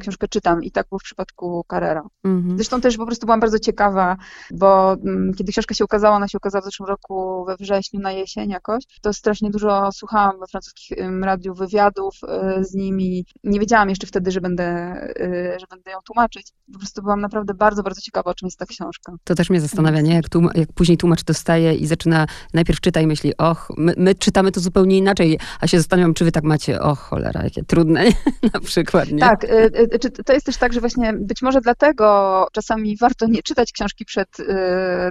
książkę 0.00 0.28
czytam. 0.28 0.62
I 0.62 0.70
tak 0.70 0.88
było 0.88 0.98
w 0.98 1.02
przypadku 1.02 1.64
Carrera. 1.70 2.02
Mhm. 2.24 2.56
Zresztą 2.56 2.80
też 2.80 2.96
po 2.96 3.06
prostu 3.06 3.26
byłam 3.26 3.40
bardzo 3.40 3.58
ciekawa, 3.58 4.16
bo 4.50 4.96
kiedy 5.38 5.52
książka 5.52 5.74
się 5.74 5.84
ukazała, 5.84 6.16
ona 6.16 6.28
się 6.28 6.38
ukazała 6.38 6.62
w 6.62 6.64
zeszłym 6.64 6.88
roku 6.88 7.44
we 7.44 7.56
wrześniu, 7.56 7.73
na 7.92 8.12
jesień 8.12 8.50
jakoś, 8.50 8.84
to 9.02 9.12
strasznie 9.12 9.50
dużo 9.50 9.92
słuchałam 9.92 10.40
we 10.40 10.46
francuskim 10.46 10.98
ym, 11.00 11.24
radiu 11.24 11.54
wywiadów 11.54 12.14
y, 12.58 12.64
z 12.64 12.74
nimi. 12.74 13.24
Nie 13.44 13.60
wiedziałam 13.60 13.88
jeszcze 13.88 14.06
wtedy, 14.06 14.30
że 14.30 14.40
będę, 14.40 14.96
y, 15.20 15.56
że 15.60 15.66
będę 15.70 15.90
ją 15.90 15.98
tłumaczyć. 16.06 16.48
Po 16.72 16.78
prostu 16.78 17.02
byłam 17.02 17.20
naprawdę 17.20 17.54
bardzo, 17.54 17.82
bardzo 17.82 18.00
ciekawa, 18.00 18.30
o 18.30 18.34
czym 18.34 18.46
jest 18.46 18.58
ta 18.58 18.66
książka. 18.66 19.12
To 19.24 19.34
też 19.34 19.50
mnie 19.50 19.60
zastanawia, 19.60 20.00
nie? 20.00 20.14
Jak, 20.14 20.28
tłum- 20.28 20.50
jak 20.54 20.72
później 20.72 20.98
tłumacz 20.98 21.24
dostaje 21.24 21.74
i 21.74 21.86
zaczyna, 21.86 22.26
najpierw 22.54 22.80
czyta 22.80 23.00
i 23.00 23.06
myśli, 23.06 23.36
och, 23.36 23.68
my, 23.76 23.94
my 23.96 24.14
czytamy 24.14 24.52
to 24.52 24.60
zupełnie 24.60 24.98
inaczej, 24.98 25.38
a 25.60 25.66
się 25.66 25.78
zastanawiam, 25.78 26.14
czy 26.14 26.24
wy 26.24 26.32
tak 26.32 26.44
macie, 26.44 26.80
och, 26.80 26.98
cholera, 26.98 27.44
jakie 27.44 27.64
trudne, 27.64 28.04
na 28.54 28.60
przykład, 28.60 29.10
nie? 29.10 29.18
Tak, 29.18 29.44
y, 29.44 30.24
to 30.24 30.32
jest 30.32 30.46
też 30.46 30.56
tak, 30.56 30.72
że 30.72 30.80
właśnie 30.80 31.12
być 31.12 31.42
może 31.42 31.60
dlatego 31.60 32.46
czasami 32.52 32.96
warto 32.96 33.26
nie 33.26 33.42
czytać 33.42 33.72
książki 33.72 34.04
przed 34.04 34.28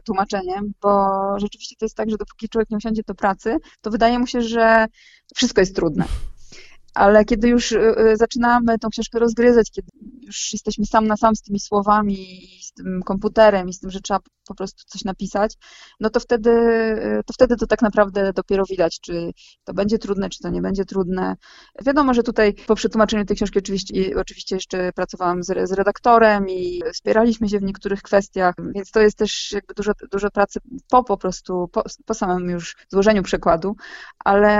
tłumaczeniem, 0.05 0.73
bo 0.81 1.09
rzeczywiście 1.37 1.75
to 1.79 1.85
jest 1.85 1.97
tak, 1.97 2.09
że 2.09 2.17
dopóki 2.17 2.49
człowiek 2.53 2.69
nie 2.69 2.77
usiądzie 2.77 3.01
do 3.07 3.15
pracy, 3.15 3.57
to 3.81 3.91
wydaje 3.91 4.19
mu 4.19 4.27
się, 4.27 4.41
że 4.41 4.85
wszystko 5.35 5.61
jest 5.61 5.75
trudne. 5.75 6.05
Ale 6.93 7.25
kiedy 7.25 7.47
już 7.47 7.71
y, 7.71 7.95
y, 7.99 8.17
zaczynamy 8.17 8.79
tą 8.79 8.89
książkę 8.89 9.19
rozgryzać, 9.19 9.71
kiedy 9.71 9.87
już 10.21 10.53
jesteśmy 10.53 10.85
sam 10.85 11.07
na 11.07 11.17
sam 11.17 11.35
z 11.35 11.41
tymi 11.41 11.59
słowami 11.59 12.47
z 12.63 12.73
tym 12.73 13.01
komputerem 13.05 13.69
i 13.69 13.73
z 13.73 13.79
tym, 13.79 13.89
że 13.91 14.01
trzeba 14.01 14.19
po 14.47 14.55
prostu 14.55 14.83
coś 14.87 15.03
napisać, 15.03 15.53
no 15.99 16.09
to 16.09 16.19
wtedy, 16.19 16.51
to 17.25 17.33
wtedy 17.33 17.55
to 17.55 17.67
tak 17.67 17.81
naprawdę 17.81 18.33
dopiero 18.33 18.63
widać, 18.69 18.99
czy 18.99 19.31
to 19.63 19.73
będzie 19.73 19.97
trudne, 19.97 20.29
czy 20.29 20.39
to 20.39 20.49
nie 20.49 20.61
będzie 20.61 20.85
trudne. 20.85 21.35
Wiadomo, 21.85 22.13
że 22.13 22.23
tutaj 22.23 22.53
po 22.67 22.75
przetłumaczeniu 22.75 23.25
tej 23.25 23.35
książki 23.35 23.59
oczywiście, 23.59 23.93
oczywiście 24.15 24.55
jeszcze 24.55 24.91
pracowałam 24.91 25.43
z, 25.43 25.69
z 25.69 25.71
redaktorem 25.71 26.49
i 26.49 26.81
wspieraliśmy 26.93 27.49
się 27.49 27.59
w 27.59 27.63
niektórych 27.63 28.01
kwestiach, 28.01 28.55
więc 28.75 28.91
to 28.91 29.01
jest 29.01 29.17
też 29.17 29.51
jakby 29.51 29.73
dużo, 29.73 29.91
dużo 30.11 30.31
pracy 30.31 30.59
po 30.89 31.03
po 31.03 31.17
prostu, 31.17 31.69
po, 31.71 31.83
po 32.05 32.13
samym 32.13 32.49
już 32.49 32.75
złożeniu 32.89 33.23
przekładu, 33.23 33.75
ale 34.25 34.53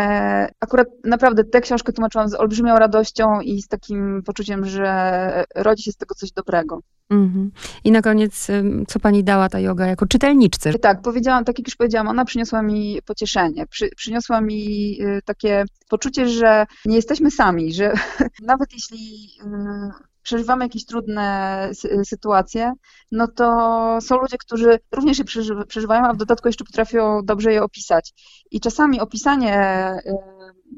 akurat 0.60 0.88
naprawdę 1.04 1.44
tę 1.44 1.62
książkę 1.62 1.94
tłumaczyłam 1.94 2.30
z 2.30 2.34
olbrzymią 2.34 2.76
radością 2.76 3.42
i 3.42 3.62
z 3.62 3.68
takim 3.68 4.24
poczuciem, 4.26 4.66
że 4.66 5.46
rodzi 5.56 5.84
się 5.84 5.92
z 5.92 5.98
tego 5.98 6.16
coś 6.16 6.32
dobrego. 6.32 6.80
Mhm. 7.10 7.52
I 7.84 7.92
na 7.92 8.02
koniec, 8.02 8.48
co 8.88 9.00
pani 9.00 9.24
dała 9.24 9.50
ta 9.50 9.60
yoga 9.74 9.88
jako 9.88 10.06
czytelniczce? 10.06 10.74
Tak, 10.74 11.02
powiedziałam, 11.02 11.46
tak 11.46 11.60
jak 11.60 11.68
już 11.68 11.76
powiedziałam, 11.76 12.08
ona 12.08 12.26
przyniosła 12.26 12.62
mi 12.62 13.00
pocieszenie, 13.06 13.68
przy, 13.68 13.90
przyniosła 13.96 14.42
mi 14.42 14.98
y, 15.02 15.22
takie 15.26 15.66
poczucie, 15.90 16.28
że 16.28 16.66
nie 16.86 16.96
jesteśmy 16.96 17.32
sami, 17.32 17.74
że 17.74 17.94
nawet 18.52 18.74
jeśli 18.74 19.30
y, 19.42 20.14
przeżywamy 20.24 20.66
jakieś 20.66 20.86
trudne 20.86 21.70
sy- 21.72 22.06
sytuacje, 22.06 22.74
no 23.12 23.28
to 23.28 23.98
są 24.02 24.18
ludzie, 24.18 24.38
którzy 24.38 24.80
również 24.92 25.20
je 25.20 25.26
przeży- 25.26 25.66
przeżywają, 25.68 26.06
a 26.06 26.14
w 26.14 26.18
dodatku 26.18 26.48
jeszcze 26.48 26.66
potrafią 26.66 27.22
dobrze 27.24 27.54
je 27.54 27.64
opisać. 27.64 28.14
I 28.52 28.60
czasami 28.60 29.00
opisanie 29.00 29.92
y, 30.06 30.14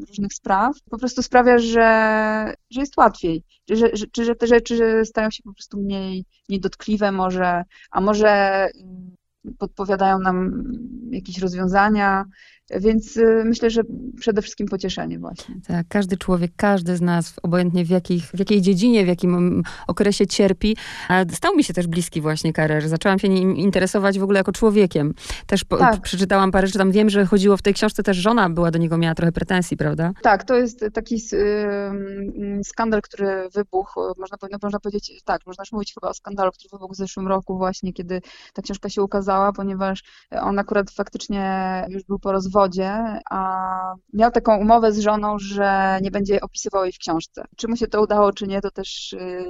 różnych 0.08 0.34
spraw 0.34 0.76
po 0.90 0.98
prostu 0.98 1.24
sprawia, 1.24 1.58
że, 1.58 2.54
że 2.70 2.82
jest 2.82 2.98
łatwiej, 2.98 3.44
że, 3.70 3.76
że, 3.76 3.90
że, 3.94 4.06
czy 4.12 4.26
że 4.26 4.36
te 4.36 4.48
rzeczy 4.48 5.02
stają 5.06 5.32
się 5.32 5.44
po 5.44 5.54
prostu 5.54 5.78
mniej, 5.78 6.26
mniej 6.50 6.62
dotkliwe 6.62 7.12
może, 7.12 7.64
a 7.92 8.02
może 8.02 8.68
y, 9.46 9.54
podpowiadają 9.58 10.20
nam 10.20 10.64
jakieś 11.12 11.38
rozwiązania, 11.38 12.26
więc 12.70 13.18
y, 13.18 13.44
myślę, 13.46 13.70
że 13.70 13.82
przede 14.20 14.42
wszystkim 14.42 14.68
pocieszenie 14.68 15.20
właśnie. 15.20 15.56
Tak, 15.68 15.86
każdy 15.90 16.18
człowiek, 16.18 16.52
każdy 16.58 16.98
z 16.98 17.02
nas, 17.02 17.34
obojętnie 17.44 17.86
w, 17.86 17.90
jakich, 17.90 18.24
w 18.26 18.40
jakiej 18.40 18.62
dziedzinie, 18.62 19.06
w 19.06 19.08
jakim 19.08 19.36
mm, 19.36 19.64
okresie 19.88 20.28
cierpi, 20.28 20.78
stał 21.34 21.56
mi 21.56 21.64
się 21.64 21.74
też 21.74 21.88
bliski 21.88 22.22
właśnie 22.22 22.54
Karer. 22.54 22.90
Zaczęłam 22.90 23.20
się 23.20 23.30
nim 23.30 23.58
interesować 23.58 24.20
w 24.20 24.24
ogóle 24.24 24.40
jako 24.40 24.52
człowiekiem. 24.52 25.14
Też 25.48 25.64
po, 25.64 25.78
Tak. 25.78 26.02
przeczytałam 26.02 26.52
parę 26.52 26.68
rzeczy, 26.68 26.80
tam 26.80 26.92
wiem, 26.92 27.10
że 27.10 27.26
chodziło 27.26 27.58
w 27.58 27.62
tej 27.62 27.74
książce 27.74 28.04
też 28.04 28.18
żona 28.18 28.50
była 28.50 28.72
do 28.72 28.80
niego, 28.80 28.98
miała 28.98 29.16
trochę 29.16 29.32
pretensji, 29.32 29.78
prawda? 29.78 30.12
Tak, 30.24 30.44
to 30.44 30.56
jest 30.56 30.86
taki 30.94 31.22
skandal, 32.64 33.02
który 33.02 33.50
wybuchł, 33.54 34.00
można, 34.18 34.38
powie- 34.38 34.58
można 34.64 34.80
powiedzieć, 34.80 35.22
tak, 35.26 35.42
można 35.46 35.62
już 35.62 35.72
mówić 35.72 35.94
chyba 35.94 36.10
o 36.10 36.14
skandalu, 36.14 36.52
który 36.52 36.70
wybuchł 36.72 36.94
w 36.94 36.98
zeszłym 36.98 37.28
roku 37.28 37.58
właśnie, 37.58 37.94
kiedy 37.94 38.22
ta 38.54 38.62
książka 38.62 38.90
się 38.90 39.02
ukazała, 39.04 39.54
ponieważ 39.54 40.04
on 40.42 40.60
akurat 40.60 40.92
faktycznie 40.92 41.86
już 41.90 42.04
był 42.04 42.20
po 42.20 42.32
rozwodzie, 42.56 43.20
a 43.30 43.94
miał 44.14 44.32
taką 44.32 44.58
umowę 44.58 44.92
z 44.92 45.00
żoną, 45.00 45.40
że 45.40 46.00
nie 46.02 46.12
będzie 46.12 46.42
opisywał 46.42 46.84
jej 46.84 46.94
w 46.94 46.98
książce. 46.98 47.44
Czy 47.56 47.68
mu 47.68 47.76
się 47.76 47.88
to 47.88 48.02
udało, 48.02 48.34
czy 48.34 48.48
nie, 48.48 48.62
to 48.62 48.72
też 48.72 49.14
y, 49.14 49.46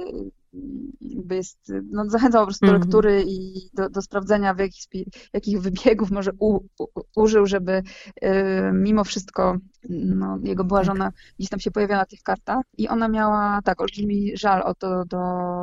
jest, 1.30 1.72
no 1.90 2.04
zachęcam 2.10 2.40
po 2.40 2.46
prostu 2.46 2.66
do 2.66 2.72
Mhm. 2.72 2.82
lektury 2.82 3.24
i 3.26 3.70
do, 3.74 3.90
do 3.90 4.02
sprawdzenia, 4.02 4.54
w 4.54 4.58
jakich, 4.58 4.84
jakich 5.32 5.60
wybiegów 5.60 6.10
może 6.10 6.30
u, 6.38 6.56
u, 6.56 6.86
użył, 7.16 7.46
żeby 7.46 7.82
y, 8.24 8.32
mimo 8.72 9.04
wszystko 9.04 9.56
no, 9.88 10.38
jego 10.42 10.64
była 10.64 10.80
Tak. 10.80 10.86
żona 10.86 11.12
gdzieś 11.38 11.50
tam 11.50 11.60
się 11.60 11.70
pojawiała 11.70 12.00
na 12.00 12.06
tych 12.06 12.22
kartach 12.22 12.64
i 12.78 12.88
ona 12.88 13.08
miała 13.08 13.60
tak 13.64 13.80
olbrzymi 13.80 14.36
żal 14.36 14.62
o 14.62 14.74
to 14.74 15.04
do, 15.04 15.18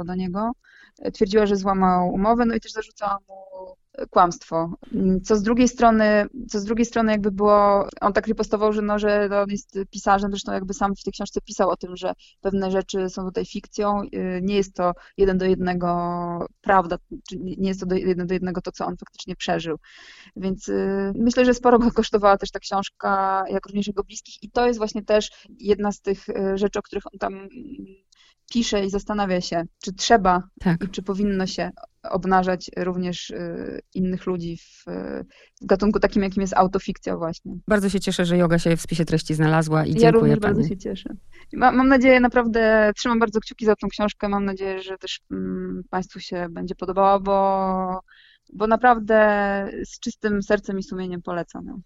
do 0.06 0.16
niego. 0.16 0.52
Twierdziła, 1.14 1.46
że 1.46 1.56
złamał 1.56 2.10
umowę, 2.14 2.46
no 2.46 2.56
i 2.56 2.60
też 2.60 2.72
zarzucała 2.72 3.18
mu 3.28 3.36
kłamstwo. 4.10 4.74
Co 5.24 5.36
z 5.36 5.44
drugiej 5.44 5.68
strony, 5.68 6.26
co 6.50 6.60
z 6.60 6.64
drugiej 6.64 6.86
strony 6.86 7.12
jakby 7.12 7.32
było, 7.32 7.88
on 8.02 8.14
tak 8.14 8.28
ripostował, 8.28 8.74
że, 8.74 8.82
no, 8.82 9.00
że 9.00 9.30
on 9.44 9.50
jest 9.50 9.80
pisarzem, 9.90 10.32
zresztą 10.32 10.52
jakby 10.52 10.74
sam 10.74 10.96
w 10.96 11.04
tej 11.04 11.14
książce 11.14 11.42
pisał 11.42 11.70
o 11.70 11.78
tym, 11.78 11.98
że 11.98 12.14
pewne 12.42 12.72
rzeczy 12.72 13.10
są 13.10 13.26
tutaj 13.26 13.46
fikcją, 13.46 14.02
y, 14.04 14.40
nie 14.44 14.56
jest 14.56 14.76
to 14.76 14.92
jeden 15.18 15.38
do 15.38 15.46
jednego 15.46 15.88
prawda, 16.62 16.98
nie 17.36 17.68
jest 17.68 17.80
to 17.80 17.86
do, 17.86 17.96
jeden 17.96 18.28
do 18.28 18.34
jednego 18.34 18.62
to, 18.62 18.72
co 18.72 18.86
on 18.86 18.98
faktycznie 18.98 19.36
przeżył. 19.36 19.78
Więc 20.36 20.70
y, 20.70 21.12
myślę, 21.16 21.46
że 21.46 21.54
sporo 21.54 21.80
go 21.80 21.92
kosztowała 21.92 22.38
też 22.38 22.52
ta 22.52 22.60
książka, 22.60 23.44
jak 23.50 23.66
również 23.66 23.88
jego 23.88 24.04
bliskich 24.04 24.44
i 24.44 24.52
to 24.52 24.68
jest 24.68 24.80
właśnie 24.80 25.04
też 25.04 25.32
jedna 25.60 25.92
z 25.92 26.02
tych 26.02 26.30
y, 26.30 26.58
rzeczy, 26.58 26.80
o 26.80 26.82
których 26.82 27.04
on 27.14 27.20
tam 27.20 27.50
pisze 28.54 28.86
i 28.86 28.90
zastanawia 28.90 29.42
się, 29.42 29.64
czy 29.84 29.94
trzeba 29.94 30.44
Tak. 30.60 30.84
i 30.84 30.88
czy 30.90 31.04
powinno 31.04 31.48
się 31.48 31.72
obnażać 32.04 32.72
również 32.78 33.30
y, 33.30 33.82
innych 33.94 34.26
ludzi 34.26 34.58
w, 34.58 34.84
w 35.62 35.66
gatunku 35.66 36.00
takim, 36.00 36.24
jakim 36.24 36.42
jest 36.42 36.54
autofikcja 36.54 37.18
właśnie. 37.18 37.52
Bardzo 37.68 37.90
się 37.90 38.00
cieszę, 38.00 38.26
że 38.26 38.38
yoga 38.38 38.60
się 38.60 38.78
w 38.78 38.82
spisie 38.82 39.06
treści 39.06 39.34
znalazła 39.34 39.86
i 39.86 39.90
Ja 39.90 40.00
dziękuję 40.00 40.12
również 40.12 40.40
pani. 40.40 40.54
bardzo 40.56 40.70
się 40.70 40.78
cieszę. 40.78 41.10
Ma, 41.54 41.72
mam 41.72 41.88
nadzieję, 41.88 42.20
naprawdę 42.20 42.92
trzymam 42.96 43.20
bardzo 43.20 43.40
kciuki 43.40 43.66
za 43.66 43.76
tą 43.76 43.88
książkę. 43.88 44.30
Mam 44.30 44.46
nadzieję, 44.46 44.82
że 44.82 44.98
też 44.98 45.20
mm, 45.32 45.82
Państwu 45.90 46.20
się 46.20 46.48
będzie 46.52 46.76
podobała, 46.76 47.20
bo, 47.20 48.00
bo 48.54 48.68
naprawdę 48.68 49.18
z 49.86 50.00
czystym 50.00 50.42
sercem 50.44 50.80
i 50.80 50.84
sumieniem 50.84 51.22
polecam 51.22 51.66
ją. 51.68 51.82